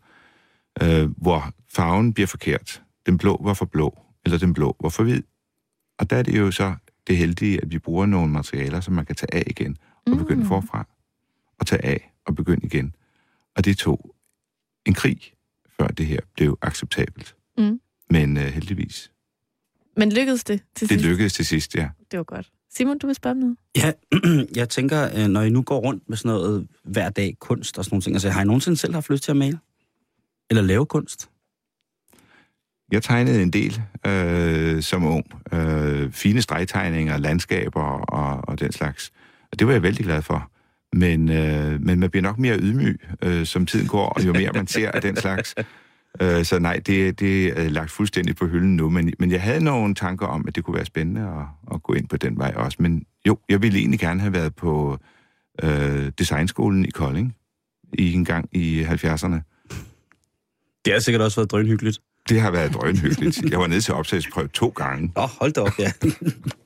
[0.83, 2.83] øh, hvor farven bliver forkert.
[3.07, 5.23] Den blå var for blå, eller den blå var for hvid.
[5.99, 6.75] Og der er det jo så
[7.07, 9.77] det heldige, at vi bruger nogle materialer, som man kan tage af igen
[10.13, 10.49] og begynde Mm.
[10.49, 10.87] forfra,
[11.59, 12.95] og tage af og begynde igen.
[13.57, 14.15] Og det tog
[14.87, 15.21] en krig,
[15.81, 17.37] før det her blev acceptabelt.
[17.59, 17.81] Mm.
[18.11, 19.13] Men uh, heldigvis.
[19.97, 21.05] Men lykkedes det til Det sidst?
[21.05, 21.89] lykkedes til sidst, ja.
[22.11, 22.51] Det var godt.
[22.71, 23.57] Simon, du vil spørge om noget?
[23.77, 23.93] Ja,
[24.61, 27.85] jeg tænker, øh, når I nu går rundt med sådan noget hver dag, kunst og
[27.85, 29.59] sådan nogle ting, altså har I nogensinde selv haft lyst til at male?
[30.51, 31.31] Eller lave kunst?
[32.93, 35.27] Jeg tegnede en del øh, som ung.
[35.53, 39.13] Øh, fine stregtegninger, landskaber og, og den slags.
[39.57, 40.51] Og det var jeg vældig glad for.
[40.93, 44.51] Men, øh, men man bliver nok mere ydmyg, øh, som tiden går, og jo mere
[44.55, 45.55] man ser af den slags.
[46.21, 48.91] Øh, så nej, det, det er lagt fuldstændig på hylden nu.
[48.91, 51.93] Men, men jeg havde nogle tanker om, at det kunne være spændende at, at gå
[51.93, 52.77] ind på den vej også.
[52.81, 54.99] Men jo, jeg ville egentlig gerne have været på
[55.63, 57.37] øh, designskolen i Kolding
[57.93, 59.37] i en gang i 70'erne.
[60.85, 61.99] Det har sikkert også været drønhyggeligt.
[62.29, 63.43] Det har været drønhyggeligt.
[63.51, 65.13] Jeg var nede til optagelsesprøve to gange.
[65.17, 65.93] Åh, oh, hold da op, ja.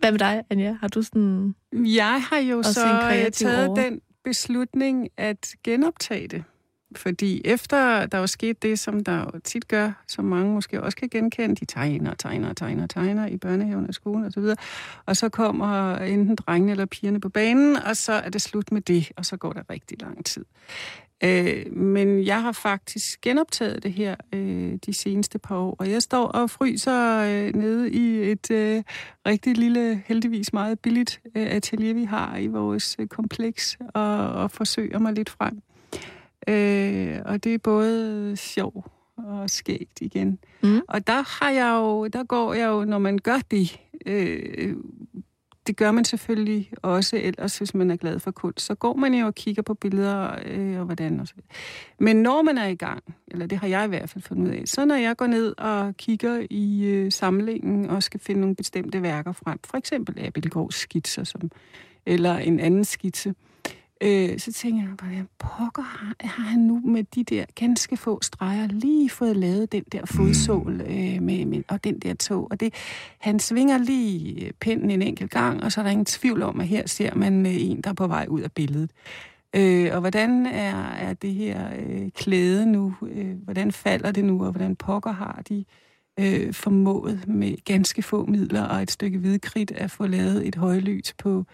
[0.00, 0.76] Hvad med dig, Anja?
[0.80, 1.54] Har du sådan...
[1.72, 3.84] Jeg har jo så øh, taget åre.
[3.84, 6.44] den beslutning at genoptage det.
[6.96, 10.98] Fordi efter der var sket det, som der jo tit gør, som mange måske også
[10.98, 14.56] kan genkende, de tegner, tegner, tegner, tegner i børnehaven og skolen osv., og,
[15.06, 18.80] og så kommer enten drengene eller pigerne på banen, og så er det slut med
[18.80, 20.44] det, og så går der rigtig lang tid.
[21.24, 26.02] Øh, men jeg har faktisk genoptaget det her øh, de seneste par år, og jeg
[26.02, 28.82] står og fryser øh, nede i et øh,
[29.26, 34.50] rigtig lille, heldigvis meget billigt øh, atelier, vi har i vores øh, kompleks, og, og
[34.50, 35.62] forsøger mig lidt frem.
[36.48, 40.38] Øh, og det er både sjov og skægt igen.
[40.62, 40.80] Mm.
[40.88, 44.76] Og der har jeg jo, der går jeg jo, når man gør det, øh,
[45.66, 48.66] det gør man selvfølgelig også ellers, hvis man er glad for kunst.
[48.66, 51.48] Så går man jo og kigger på billeder øh, og hvordan og så videre.
[51.98, 54.54] Men når man er i gang, eller det har jeg i hvert fald fundet ud
[54.54, 58.56] af, så når jeg går ned og kigger i øh, samlingen og skal finde nogle
[58.56, 61.50] bestemte værker frem, for eksempel Abelgaards skitser, som,
[62.06, 63.34] eller en anden skitse,
[64.00, 68.22] øh, så tænker jeg, hvordan pokker har, har han nu med de der ganske få
[68.22, 72.48] streger lige fået lavet den der fodsål øh, med, med, og den der tog.
[72.50, 72.74] Og det,
[73.18, 76.66] han svinger lige pinden en enkelt gang, og så er der ingen tvivl om, at
[76.66, 78.90] her ser man øh, en, der er på vej ud af billedet.
[79.56, 82.94] Øh, og hvordan er, er det her øh, klæde nu?
[83.02, 85.64] Øh, hvordan falder det nu, og hvordan pokker har de
[86.20, 91.14] øh, formået med ganske få midler og et stykke hvidkridt at få lavet et højlys
[91.18, 91.44] på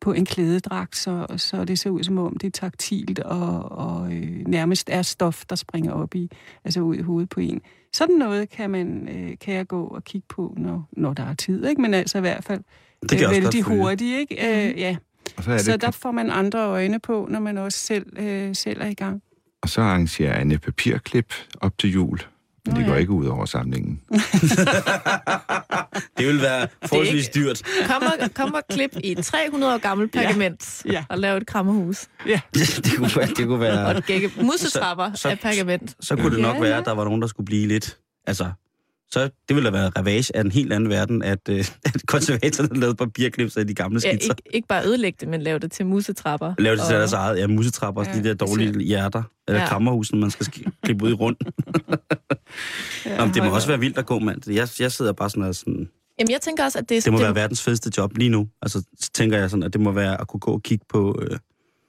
[0.00, 4.12] på en klædedragt, så, så det ser ud som om det er taktilt og, og
[4.12, 6.30] øh, nærmest er stof, der springer op i,
[6.64, 7.60] altså ud i hovedet på en.
[7.92, 11.34] Sådan noget kan, man, øh, kan jeg gå og kigge på, når, når der er
[11.34, 11.82] tid, ikke?
[11.82, 12.60] men altså i hvert fald
[13.02, 14.18] Det også vældig hurtigt.
[14.18, 14.68] Ikke?
[14.68, 14.96] Øh, ja.
[15.36, 18.54] Og så, Så det, der får man andre øjne på, når man også selv, øh,
[18.54, 19.22] selv er i gang.
[19.62, 22.18] og så arrangerer Anne papirklip op til jul.
[22.66, 22.98] Men det går ja.
[22.98, 24.00] ikke ud over samlingen.
[26.18, 27.62] Det vil være forholdsvis dyrt.
[27.86, 31.04] Kom og, kom og klip i et 300 år gammelt pergament Ja.
[31.08, 32.06] og lav et krammerhus.
[32.26, 32.40] Ja.
[32.54, 33.98] det, kunne være, det kunne Og være...
[33.98, 35.94] et gække musetrapper Så- så- af pergament.
[36.00, 36.78] Så kunne det nok Ja, være, ja.
[36.78, 37.96] at der var nogen, der skulle blive lidt...
[38.26, 38.50] Altså,
[39.10, 42.80] så det ville da være ravage af en helt anden verden, at, øh, at konservatorerne
[42.80, 44.32] lavede papirklips af de gamle Ja, skitser.
[44.32, 46.54] ikke, ikke bare ødelægge det, men lave det til musetrapper.
[46.58, 49.58] Lave det til Og- deres eget ja, musetrapper, ja, Ja, de der dårlige hjerter, eller
[49.58, 49.64] Ja.
[49.64, 49.68] ja.
[49.68, 51.42] krammerhusen, man skal sk- klippe ud i rundt.
[53.06, 53.68] Ja, Nå, men det må også op.
[53.68, 54.50] være vildt at gå, mand.
[54.50, 55.88] Jeg, jeg sidder bare sådan og sådan...
[56.18, 58.48] Jamen, jeg tænker også, at det, Det må det være verdens fedeste job lige nu.
[58.62, 61.22] Altså, så tænker jeg sådan, at det må være at kunne gå og kigge på...
[61.22, 61.38] Øh,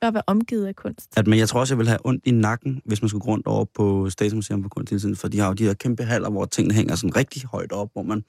[0.01, 1.17] at være omgivet af kunst.
[1.17, 3.31] at, men jeg tror også, jeg vil have ondt i nakken, hvis man skulle gå
[3.31, 6.03] rundt over på Statsmuseum for Kunst hele tiden, for de har jo de her kæmpe
[6.03, 8.23] haller, hvor tingene hænger sådan rigtig højt op, hvor man,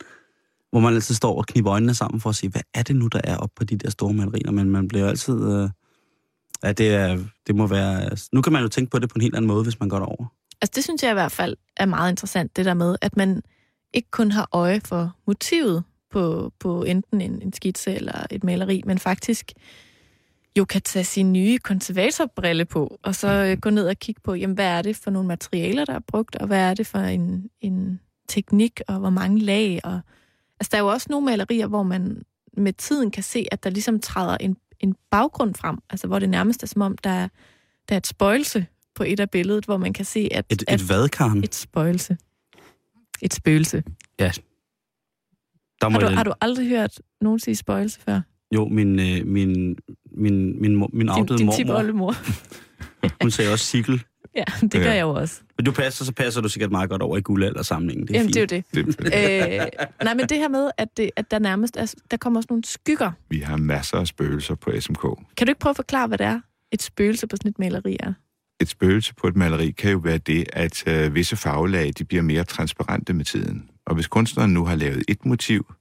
[0.71, 3.07] hvor man altid står og kniber øjnene sammen for at se, hvad er det nu,
[3.07, 5.53] der er op på de der store malerier, men man bliver altid...
[5.53, 5.69] Øh,
[6.63, 8.11] ja, det, er, det må være...
[8.33, 9.99] Nu kan man jo tænke på det på en helt anden måde, hvis man går
[9.99, 10.27] derover.
[10.63, 13.43] Altså, det synes jeg i hvert fald er meget interessant, det der med, at man
[13.95, 18.83] ikke kun har øje for motivet på, på enten en, en skitse eller et maleri,
[18.87, 19.53] men faktisk
[20.59, 24.35] jo kan tage sin nye konservatorbrille på, og så øh, gå ned og kigge på,
[24.35, 26.99] jamen, hvad er det for nogle materialer, der er brugt, og hvad er det for
[26.99, 29.81] en, en teknik, og hvor mange lag.
[29.85, 30.01] Og,
[30.61, 32.23] altså, der er jo også nogle malerier, hvor man
[32.57, 36.29] med tiden kan se, at der ligesom træder en, en baggrund frem, altså hvor det
[36.29, 37.29] nærmest er som om, der er,
[37.89, 40.45] der er et spøjelse på et af billedet, hvor man kan se, at...
[40.51, 41.45] Et, et hvad, Karen?
[41.45, 42.17] et spøjelse.
[43.23, 43.83] Et spøgelse.
[45.81, 48.21] Der må Har du, jeg- har du aldrig hørt nogen sige spøjelse før?
[48.55, 49.77] Jo, min, øh, min,
[50.19, 52.15] min, min, min Din, afdøde din mormor, tipoldemor.
[53.23, 54.03] hun sagde også sikkel.
[54.37, 54.93] Ja, det gør Ja.
[54.95, 55.41] jeg jo også.
[55.59, 58.07] Men du passer, så passer du sikkert meget godt over i guldaldersamlingen.
[58.07, 58.51] Det er Jamen, fint.
[58.51, 58.99] det er jo det.
[58.99, 62.39] Det, Øh, nej, men det her med, at, det, at der nærmest er, der kommer
[62.39, 63.11] også nogle skygger.
[63.31, 65.03] vi har masser af spøgelser på SMK.
[65.37, 66.41] Kan du ikke prøve at forklare, hvad det er,
[66.73, 68.13] et spøgelse på sådan et maleri er?
[68.61, 72.23] Et spøgelse på et maleri kan jo være det, at øh, visse farvelag de bliver
[72.23, 73.71] mere transparente med tiden.
[73.87, 75.73] Og hvis kunstneren nu har lavet et motiv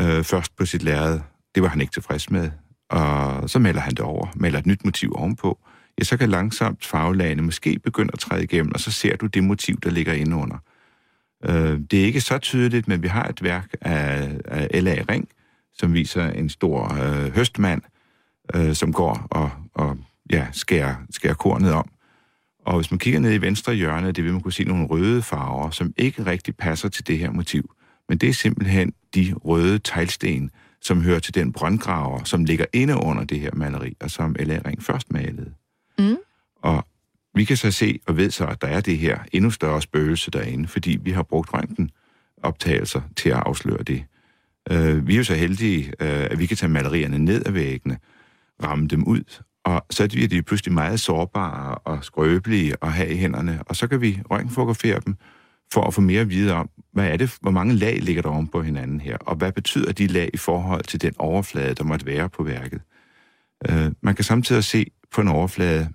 [0.00, 1.20] øh, først på sit lærred,
[1.54, 2.50] det var han ikke tilfreds med,
[2.90, 5.58] og så melder han det over, melder et nyt motiv ovenpå,
[5.98, 9.44] ja, så kan langsomt farvelagene måske begynde at træde igennem, og så ser du det
[9.44, 10.56] motiv, der ligger inde under.
[11.44, 15.04] Øh, det er ikke så tydeligt, men vi har et værk af, af L.A.
[15.08, 15.28] Ring,
[15.74, 17.82] som viser en stor øh, høstmand,
[18.54, 19.98] øh, som går og, og
[20.32, 21.90] ja, skærer, skærer kornet om.
[22.66, 25.22] Og hvis man kigger ned i venstre hjørne, det vil man kunne se nogle røde
[25.22, 27.74] farver, som ikke rigtig passer til det her motiv.
[28.08, 30.50] Men det er simpelthen de røde teglsten,
[30.84, 34.58] som hører til den brøndgraver, som ligger inde under det her maleri, og som L.A.
[34.66, 35.54] Ring først malede.
[35.98, 36.16] Mm.
[36.62, 36.86] Og
[37.34, 40.30] vi kan så se og ved så, at der er det her endnu større spøgelse
[40.30, 44.04] derinde, fordi vi har brugt røntgenoptagelser til at afsløre det.
[44.70, 47.98] Øh, vi er jo så heldige, øh, at vi kan tage malerierne ned af væggene,
[48.62, 53.16] ramme dem ud, og så bliver de pludselig meget sårbare og skrøbelige at have i
[53.16, 55.16] hænderne, og så kan vi røntgenfotografere dem
[55.74, 58.28] for at få mere at vide om, hvad er det, hvor mange lag ligger der
[58.28, 61.84] oven på hinanden her, og hvad betyder de lag i forhold til den overflade, der
[61.84, 62.80] måtte være på værket.
[63.68, 65.88] Øh, man kan samtidig se på en overflade,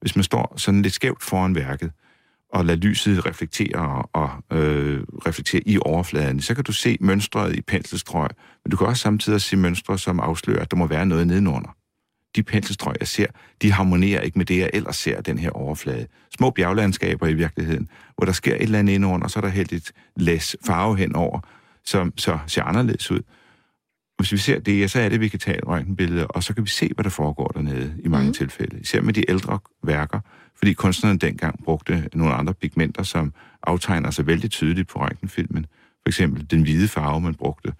[0.00, 1.90] hvis man står sådan lidt skævt foran værket,
[2.52, 7.62] og lader lyset reflektere og øh, reflektere i overfladen, så kan du se mønstret i
[7.62, 8.28] penselstrøg,
[8.64, 11.76] men du kan også samtidig se mønstre, som afslører, at der må være noget nedenunder.
[12.36, 13.26] De penselstrøg, jeg ser,
[13.62, 16.06] de harmonerer ikke med det, jeg ellers ser, den her overflade.
[16.36, 19.48] Små bjerglandskaber i virkeligheden, hvor der sker et eller andet indenunder, og så er der
[19.48, 21.40] helt et læs farve henover,
[21.84, 23.20] som så ser anderledes ud.
[24.18, 26.54] Hvis vi ser det, ja, så er det, vi kan tage et røntgenbillede, og så
[26.54, 28.32] kan vi se, hvad der foregår dernede i mange mm.
[28.32, 28.80] tilfælde.
[28.80, 30.20] Især med de ældre værker,
[30.56, 35.66] fordi kunstnerne dengang brugte nogle andre pigmenter, som aftegner sig vældig tydeligt på røntgenfilmen.
[36.02, 37.72] For eksempel den hvide farve, man brugte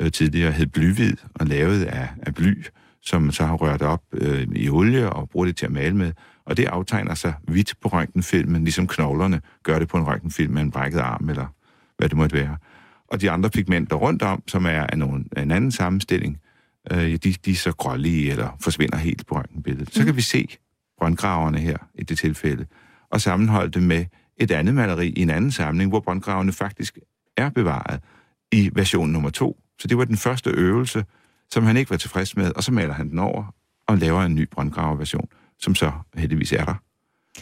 [0.00, 2.64] øh, tidligere, hed blyhvid og lavet af, af bly,
[3.02, 6.12] som så har rørt op øh, i olie og bruger det til at male med.
[6.44, 10.62] Og det aftegner sig hvidt på røntgenfilmen, ligesom knoglerne gør det på en røntgenfilm med
[10.62, 11.46] en brækket arm, eller
[11.98, 12.56] hvad det måtte være.
[13.08, 16.38] Og de andre pigmenter rundt om, som er af, nogle, af en anden sammenstilling,
[16.92, 19.94] øh, de, de er så grålige eller forsvinder helt på røntgenbilledet.
[19.94, 20.06] Så Mm.
[20.06, 20.56] kan vi se
[20.98, 22.66] brøndgraverne her i det tilfælde,
[23.10, 24.04] og sammenholde det med
[24.36, 26.98] et andet maleri i en anden samling, hvor brøndgravene faktisk
[27.36, 28.00] er bevaret
[28.52, 29.60] i version nummer to.
[29.78, 31.04] Så det var den første øvelse,
[31.52, 33.54] som han ikke var tilfreds med, og så maler han den over
[33.86, 35.28] og laver en ny brøndgraverversion,
[35.58, 36.74] som så heldigvis er der.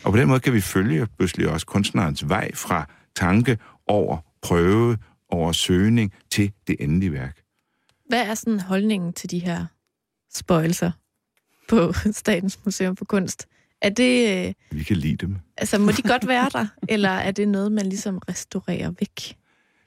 [0.04, 4.98] Og på den måde kan vi følge pludselig også kunstnerens vej fra tanke over prøve,
[5.28, 7.40] over søgning til det endelige værk.
[8.08, 9.66] Hvad er sådan holdningen til de her
[10.34, 10.90] spøjelser
[11.68, 13.46] på Statens Museum for Kunst.
[13.82, 15.36] Er det, øh, Vi kan lide dem.
[15.56, 19.36] altså må de godt være der, eller er det noget, man ligesom restaurerer væk?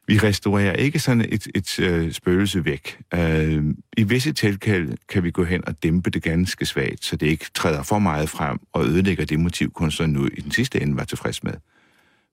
[0.07, 2.99] Vi restaurerer ikke sådan et, et øh, spøgelse væk.
[3.13, 3.63] Øh,
[3.97, 7.45] I visse tilfælde kan vi gå hen og dæmpe det ganske svagt, så det ikke
[7.55, 11.03] træder for meget frem og ødelægger det motiv, kunstneren nu i den sidste ende var
[11.03, 11.53] tilfreds med.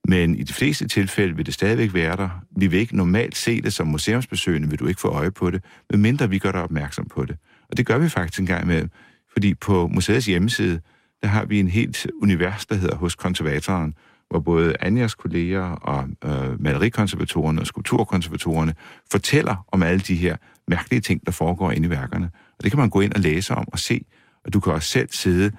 [0.08, 2.28] Men i de fleste tilfælde vil det stadigvæk være der.
[2.56, 5.64] Vi vil ikke normalt se det som museumsbesøgende, vil du ikke få øje på det,
[5.90, 7.36] medmindre vi gør dig opmærksom på det.
[7.70, 8.88] Og det gør vi faktisk en gang med,
[9.32, 10.80] fordi på museets hjemmeside,
[11.22, 13.94] der har vi en helt univers, der hedder hos konservatoren,
[14.30, 18.74] hvor både Anjas kolleger og øh, malerikonservatorerne og skulpturkonservatorerne
[19.10, 20.36] fortæller om alle de her
[20.68, 22.30] mærkelige ting, der foregår inde i værkerne.
[22.58, 24.04] Og det kan man gå ind og læse om og se,
[24.44, 25.52] og du kan også selv sidde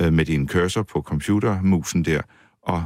[0.00, 2.20] øh, med din cursor på computermusen der
[2.62, 2.84] og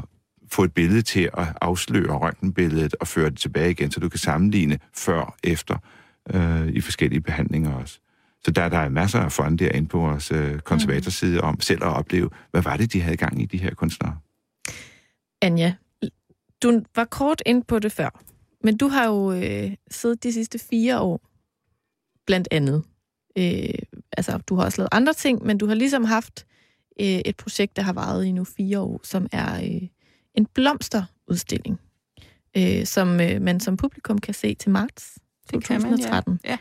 [0.53, 4.18] få et billede til at afsløre røntgenbilledet og føre det tilbage igen, så du kan
[4.18, 5.76] sammenligne før og efter
[6.34, 8.01] øh, i forskellige behandlinger også.
[8.45, 11.89] Så der, der er masser af fond derinde på vores øh, konservatorside om selv at
[11.89, 14.16] opleve, hvad var det, de havde gang i, de her kunstnere.
[15.43, 15.74] Anja,
[16.62, 18.22] du var kort ind på det før,
[18.64, 21.20] men du har jo øh, siddet de sidste fire år,
[22.26, 22.84] blandt andet.
[23.39, 23.78] Øh,
[24.12, 26.47] altså, du har også lavet andre ting, men du har ligesom haft
[27.01, 29.89] øh, et projekt, der har varet i nu fire år, som er øh,
[30.34, 31.80] en blomsterudstilling,
[32.57, 35.18] øh, som øh, man som publikum kan se til marts
[35.51, 36.41] Det kan man, 2013.
[36.45, 36.51] ja.
[36.51, 36.59] Ja.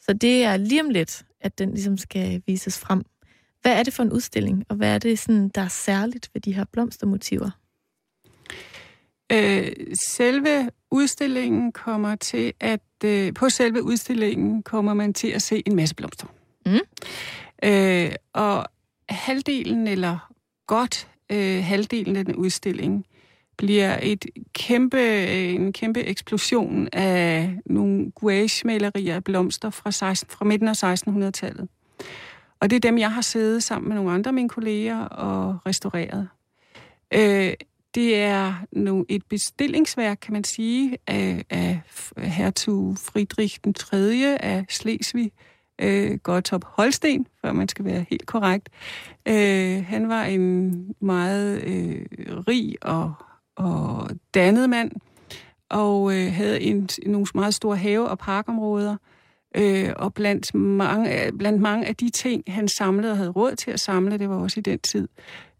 [0.00, 3.02] Så det er lige om lidt, at den ligesom skal vises frem.
[3.62, 6.40] Hvad er det for en udstilling, og hvad er det, sådan, der er særligt ved
[6.40, 7.50] de her blomstermotiver?
[9.32, 9.72] Øh,
[10.10, 12.80] selve udstillingen kommer til at...
[13.04, 16.26] Øh, på selve udstillingen kommer man til at se en masse blomster.
[16.66, 16.78] Mm.
[17.64, 18.66] Øh, og
[19.08, 20.32] halvdelen, eller
[20.66, 23.06] godt øh, halvdelen af den udstilling,
[23.56, 30.44] bliver et kæmpe, øh, en kæmpe eksplosion af nogle gouache-malerier af blomster fra, 16, fra
[30.44, 31.68] midten af 1600-tallet.
[32.60, 35.58] Og det er dem, jeg har siddet sammen med nogle andre af mine kolleger og
[35.66, 36.28] restaureret.
[37.14, 37.52] Øh,
[37.94, 41.80] det er nu et bestillingsværk, kan man sige, af, af
[42.18, 44.36] hertug Friedrich den 3.
[44.40, 45.32] af Slesvig,
[45.78, 48.68] øh, Gottop Holsten, for man skal være helt korrekt.
[49.28, 52.06] Øh, han var en meget øh,
[52.48, 53.14] rig og,
[53.56, 54.92] og dannet mand,
[55.70, 58.96] og øh, havde en, nogle meget store have- og parkområder.
[59.56, 63.70] Øh, og blandt mange, blandt mange af de ting, han samlede og havde råd til
[63.70, 65.08] at samle, det var også i den tid,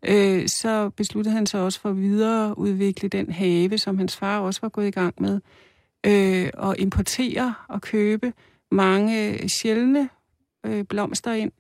[0.09, 4.61] øh, så besluttede han sig også for at videreudvikle den have, som hans far også
[4.63, 5.41] var gået i gang med,
[6.07, 8.33] øh, og importere og købe
[8.71, 10.09] mange øh, sjældne
[10.67, 11.53] øh, blomster ind.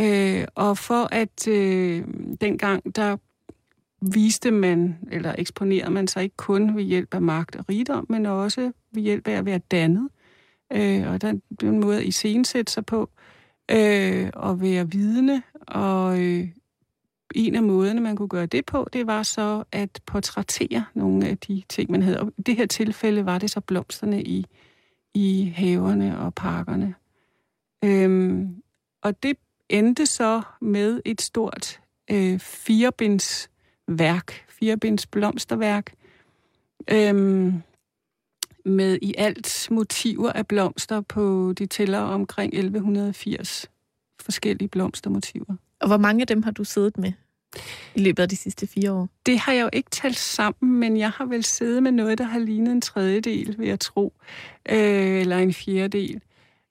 [0.00, 2.04] Øh, og for at øh,
[2.40, 3.16] dengang, der
[4.00, 8.26] viste man, eller eksponerede man sig ikke kun ved hjælp af magt og rigdom, men
[8.26, 10.08] også ved hjælp af at være dannet.
[10.72, 13.10] Øh, og der blev en måde at iscenesætte sig på,
[13.70, 16.48] øh, og være vidne, og øh,
[17.34, 21.38] en af måderne, man kunne gøre det på, det var så at portrættere nogle af
[21.38, 22.20] de ting, man havde.
[22.20, 24.46] Og i det her tilfælde var det så blomsterne i,
[25.14, 26.94] i haverne og parkerne.
[27.84, 28.62] Øhm,
[29.02, 29.36] og det
[29.68, 33.50] endte så med et stort øh, firebinds
[33.88, 35.94] værk, firebinds blomsterværk,
[36.90, 37.62] øhm,
[38.64, 43.70] med i alt motiver af blomster på, de tæller omkring 1180
[44.20, 45.56] forskellige blomstermotiver.
[45.80, 47.12] Og hvor mange af dem har du siddet med
[47.94, 49.08] i løbet af de sidste fire år?
[49.26, 52.24] Det har jeg jo ikke talt sammen, men jeg har vel siddet med noget, der
[52.24, 54.12] har lignet en tredjedel, vil jeg tro,
[54.68, 56.22] øh, eller en fjerdedel.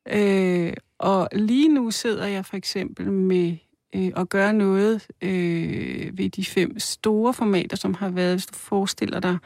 [0.09, 3.57] Øh, og lige nu sidder jeg for eksempel med
[3.95, 8.55] øh, at gøre noget øh, ved de fem store formater, som har været, hvis du
[8.55, 9.37] forestiller dig,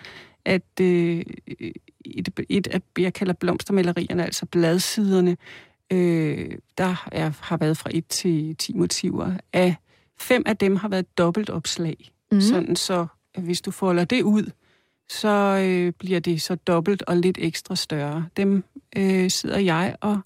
[0.45, 1.23] at øh,
[2.05, 5.37] et, et af, jeg kalder blomstermalerierne, altså bladsiderne,
[5.91, 9.33] øh, der er, har været fra 1 til 10 motiver.
[9.53, 9.75] Af
[10.19, 12.11] fem af dem har været dobbeltopslag.
[12.31, 12.37] Mhm.
[12.37, 12.41] Mm.
[12.41, 14.51] Sådan så, hvis du folder det ud,
[15.09, 18.25] så øh, bliver det så dobbelt og lidt ekstra større.
[18.37, 18.63] Dem
[18.97, 20.19] øh, sidder jeg og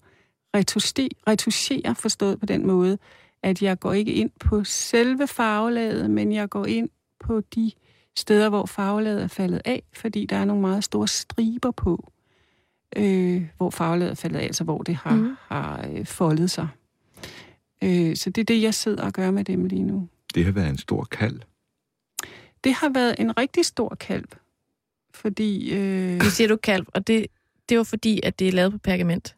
[1.26, 2.98] retuscherer, forstået på den måde,
[3.42, 6.88] at jeg går ikke ind på selve farvelaget, men jeg går ind
[7.20, 7.72] på de
[8.16, 12.12] steder, hvor farvelaget er faldet af, fordi der er nogle meget store striber på,
[12.96, 15.36] øh, hvor farvelaget er faldet af, altså hvor det har, mm.
[15.40, 16.68] har øh, foldet sig.
[17.84, 20.08] Øh, så det er det, jeg sidder og gør med dem lige nu.
[20.34, 21.40] Det har været en stor kald.
[22.64, 24.28] Det har været en rigtig stor kalv,
[25.14, 27.26] fordi øh, Nu siger du kalv, og det,
[27.68, 29.36] det var fordi, at det er lavet på pergament.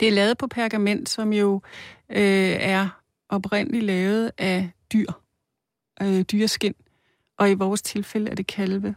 [0.00, 1.62] det er lavet på pergament, som jo
[2.10, 2.88] øh, er
[3.28, 5.12] oprindeligt lavet af dyr,
[6.02, 6.74] øh, dyreskin,
[7.36, 8.94] og i vores tilfælde er det kalve.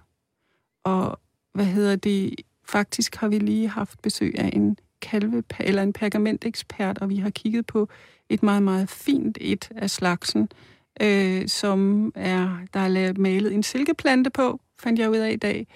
[0.83, 1.19] Og
[1.53, 2.35] hvad hedder det?
[2.65, 7.29] Faktisk har vi lige haft besøg af en kalve eller en pergamentekspert, og vi har
[7.29, 7.89] kigget på
[8.29, 10.49] et meget, meget fint et af slagsen,
[11.01, 15.35] øh, som er, der er lavet, malet en silkeplante på, fandt jeg ud af i
[15.35, 15.67] dag.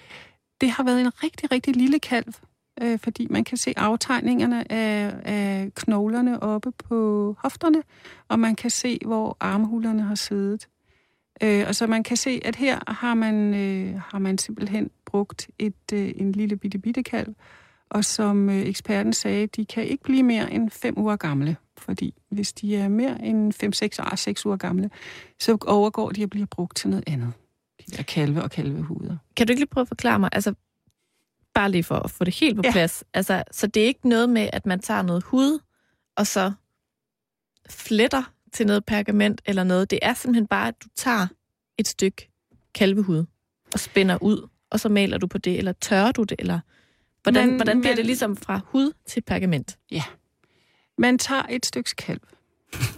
[0.60, 2.34] Det har været en rigtig, rigtig lille kalv,
[2.82, 7.82] øh, fordi man kan se aftegningerne af, af knoglerne oppe på hofterne,
[8.28, 10.68] og man kan se, hvor armhulerne har siddet.
[11.42, 15.48] Øh, og så man kan se, at her har man, øh, har man simpelthen brugt
[15.58, 17.34] et, øh, en lille bitte bitte kalv,
[17.90, 22.14] og som øh, eksperten sagde, de kan ikke blive mere end 5 uger gamle, fordi
[22.28, 23.52] hvis de er mere end
[24.12, 24.90] 5-6 6 uger gamle,
[25.40, 27.32] så overgår de at blive brugt til noget andet.
[27.86, 29.16] De der kalve og kalvehuder.
[29.36, 30.54] Kan du ikke lige prøve at forklare mig, altså
[31.54, 32.72] bare lige for at få det helt på Ja.
[32.72, 35.58] plads, altså, så det er ikke noget med, at man tager noget hud,
[36.16, 36.52] og så
[37.70, 38.22] fletter
[38.56, 39.90] til noget pergament eller noget.
[39.90, 41.26] Det er simpelthen bare, at du tager
[41.78, 42.28] et stykke
[42.74, 43.24] kalvehud
[43.72, 46.60] og spænder ud, og så maler du på det, eller tørrer du det, eller
[47.22, 49.78] hvordan, Men- hvordan bliver men- det ligesom fra hud til pergament?
[50.98, 52.20] Man tager et stykke kalv.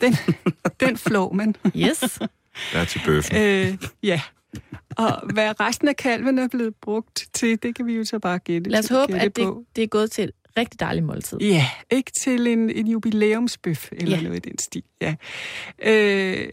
[0.00, 0.14] Den,
[0.80, 1.54] den flår man.
[1.76, 1.98] Yes.
[2.72, 3.36] Der er til bøffen.
[3.36, 4.20] Øh, ja.
[4.96, 8.38] Og hvad resten af kalven er blevet brugt til, det kan vi jo så bare
[8.38, 9.64] gætte, Lad os håbe, gætte at det, på.
[9.76, 11.38] det er gået til rigtig dejligt måltid.
[11.38, 14.22] Ja, ikke til en, en jubilæumsbøf eller Ja.
[14.22, 14.82] noget i den stil.
[15.00, 15.14] Ja.
[15.82, 16.48] Øh,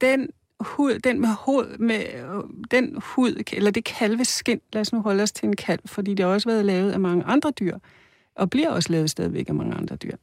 [0.00, 0.28] den
[0.60, 5.22] hud, den med hud, med, øh, den hud, eller det kalveskin, lad os nu holde
[5.22, 7.78] os til en kalv, fordi det har også været lavet af mange andre dyr,
[8.34, 10.16] og bliver også lavet stadigvæk af mange andre dyr.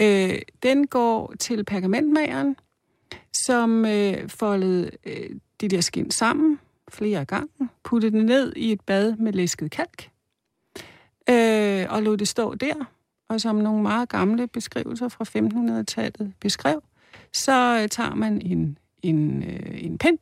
[0.00, 2.56] Øh, den går til pergamentmageren,
[3.46, 5.30] som øh, foldede øh,
[5.60, 6.58] det der skin sammen
[6.88, 10.08] flere gange, puttede det ned i et bad med læsket kalk,
[11.30, 12.74] øh, og lod det stå der.
[13.28, 16.82] Og som nogle meget gamle beskrivelser fra 1500-tallet beskrev,
[17.32, 20.18] så øh, tager man en, en, øh, en pind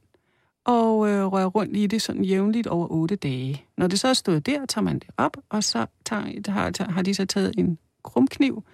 [0.65, 3.65] og øh, rører rundt i det sådan jævnligt over otte dage.
[3.77, 6.91] Når det så er stået der, tager man det op, og så tager, har, tager,
[6.91, 8.65] har de så taget en krumkniv,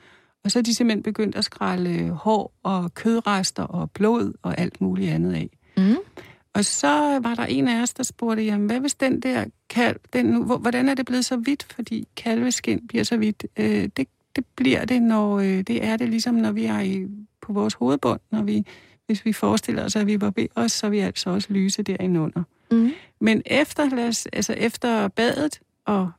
[0.45, 4.81] og så er de simpelthen begyndt at skrælle hår og kødrester og blod og alt
[4.81, 5.51] muligt andet af.
[5.76, 5.97] Mm.
[6.55, 9.96] Og så var der en af os, der spurgte, jamen hvad hvis den der kalv,
[10.12, 11.72] den hvordan er det blevet så hvidt?
[11.72, 13.46] Fordi kalveskin bliver så hvidt.
[13.57, 17.07] Øh, det, det bliver det, når øh, det er det ligesom, når vi er i,
[17.42, 18.66] på vores hovedbund, når vi,
[19.07, 22.20] hvis vi forestiller os, at vi barberer os, så er vi altså også lyse derinde
[22.70, 22.92] Mm.
[23.20, 26.11] Men efter, lad os, altså efter badet og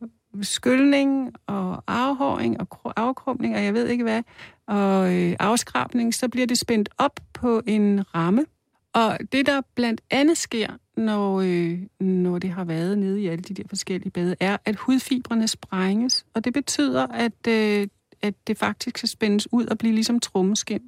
[0.41, 4.23] skyldning og afhåring og afkrumning og jeg ved ikke hvad,
[4.67, 8.45] og øh, afskrabning, så bliver det spændt op på en ramme.
[8.93, 10.67] Og det, der blandt andet sker,
[10.97, 14.75] når, øh, når det har været nede i alle de der forskellige bade, er, at
[14.75, 16.25] hudfibrene sprænges.
[16.33, 17.87] Og det betyder, at, øh,
[18.21, 20.81] at det faktisk skal spændes ud og blive ligesom trommeskin.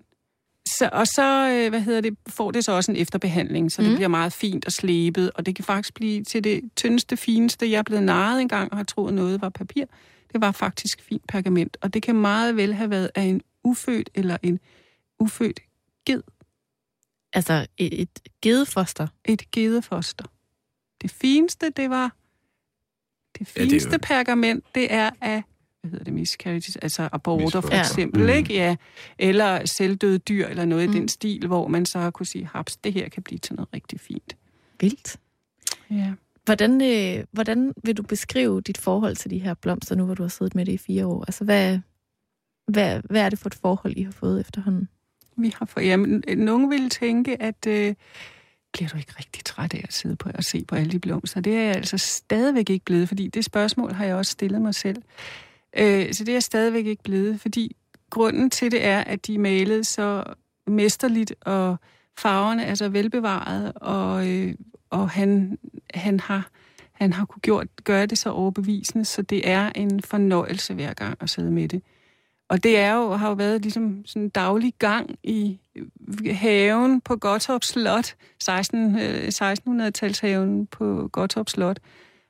[0.77, 3.87] Så, og så øh, hvad hedder det, får det så også en efterbehandling, så mm.
[3.87, 7.71] Det bliver meget fint og slebet, og det kan faktisk blive til det tyndeste, fineste.
[7.71, 9.85] Jeg er blevet narret engang og har troet noget var papir.
[10.33, 14.09] Det var faktisk fint pergament, og det kan meget vel have været af en ufødt
[14.15, 14.59] eller en
[15.19, 15.59] ufødt
[16.05, 16.21] ged,
[17.33, 19.07] Altså et, et gedefoster.
[19.25, 20.25] et gedefoster.
[21.01, 22.15] Det fineste, det var
[23.39, 25.43] det Ja, det er fineste jo- pergament, det er af
[25.81, 28.29] hvad hedder det, miscarriages, altså aborter for eksempel, Mm.
[28.29, 28.53] ikke?
[28.53, 28.75] Ja.
[29.19, 30.95] Eller selvdøde dyr, eller noget Mm.
[30.95, 33.69] i den stil, hvor man så kunne sige, haps, det her kan blive til noget
[33.73, 34.37] rigtig fint.
[34.79, 35.17] Vildt.
[35.91, 36.13] Ja.
[36.45, 40.23] Hvordan, øh, hvordan vil du beskrive dit forhold til de her blomster, nu hvor du
[40.23, 41.23] har siddet med det i fire år?
[41.25, 41.79] Altså, hvad,
[42.67, 44.89] hvad, hvad er det for et forhold, I har fået efterhånden?
[45.35, 47.95] Vi har for, jamen, øh, nogen ville tænke, at øh,
[48.73, 51.41] bliver du ikke rigtig træt af at sidde på og se på alle de blomster?
[51.41, 54.75] Det er jeg altså stadigvæk ikke blevet, fordi det spørgsmål har jeg også stillet mig
[54.75, 55.01] selv.
[55.77, 57.75] Øh, så det er jeg stadigvæk ikke blevet, fordi
[58.09, 60.23] grunden til det er, at de er malet så
[60.67, 61.77] mesterligt, og
[62.17, 64.55] farverne er så velbevaret, og, øh,
[64.89, 65.57] og han,
[65.93, 66.49] han har
[66.93, 71.17] han har kunne gjort, gøre det så overbevisende, så det er en fornøjelse hver gang
[71.21, 71.81] at sidde med det.
[72.53, 75.59] Og det er jo, har jo været ligesom sådan en daglig gang i
[76.31, 81.79] haven på Gottorp Slot, 16, øh, 1600-talshaven på Gottorp Slot,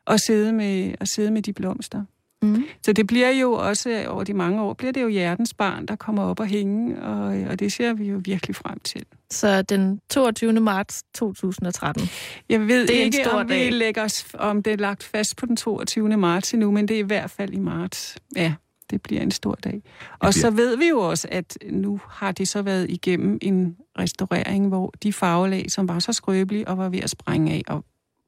[0.06, 2.04] og sidde med, og sidde med de blomster.
[2.42, 2.64] Mm.
[2.86, 5.96] Så det bliver jo også, over de mange år, bliver det jo hjertens barn, der
[5.96, 9.06] kommer op og hænge, og, og det ser vi jo virkelig frem til.
[9.30, 10.54] Så den 22.
[10.54, 12.10] marts 2013.
[12.50, 13.72] Jeg ved Det er en ikke, stor om, vi dag.
[13.72, 16.18] lægger os, om det er lagt fast på den 22.
[16.18, 18.18] marts endnu, men det er i hvert fald i marts.
[18.36, 18.54] Ja,
[18.94, 19.74] det bliver en stor dag.
[20.12, 23.76] Og bliver- så ved vi jo også, at nu har det så været igennem en
[24.00, 27.86] restaurering, hvor de farvelag, som var så skrøbelige og var ved at sprænge af, og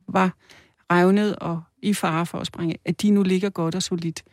[0.07, 0.35] var
[0.91, 4.23] revnet og i fare for at sprænge af, at de nu ligger godt og solidt.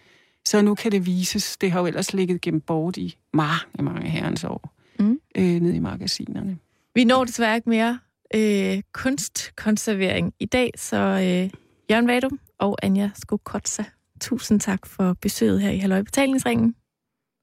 [0.48, 1.56] Så nu kan det vises.
[1.56, 4.74] Det har jo ellers ligget gemt bort i mange, mange herrens år.
[4.98, 5.18] Mm.
[5.36, 6.58] Øh, nede i magasinerne.
[6.94, 7.98] Vi når desværre ikke mere
[8.34, 11.50] øh, kunstkonservering i dag, så øh,
[11.90, 13.84] Jørgen Vadum og Anja Skokotsa,
[14.22, 16.74] tusind tak for besøget her i Halløj Betalingsringen.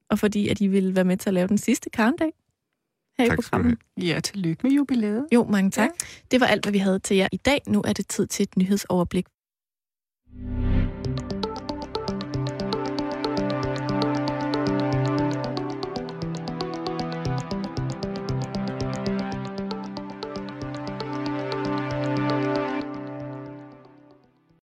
[0.10, 2.32] og fordi at I ville være med til at lave den sidste karndag
[3.18, 3.78] her Tak i skal du programmet.
[3.98, 5.28] Ja, tillykke med jubilæet.
[5.34, 5.90] Jo, mange tak.
[6.32, 7.62] Det var alt, hvad vi havde til jer i dag.
[7.68, 9.26] Nu er det tid til et nyhedsoverblik.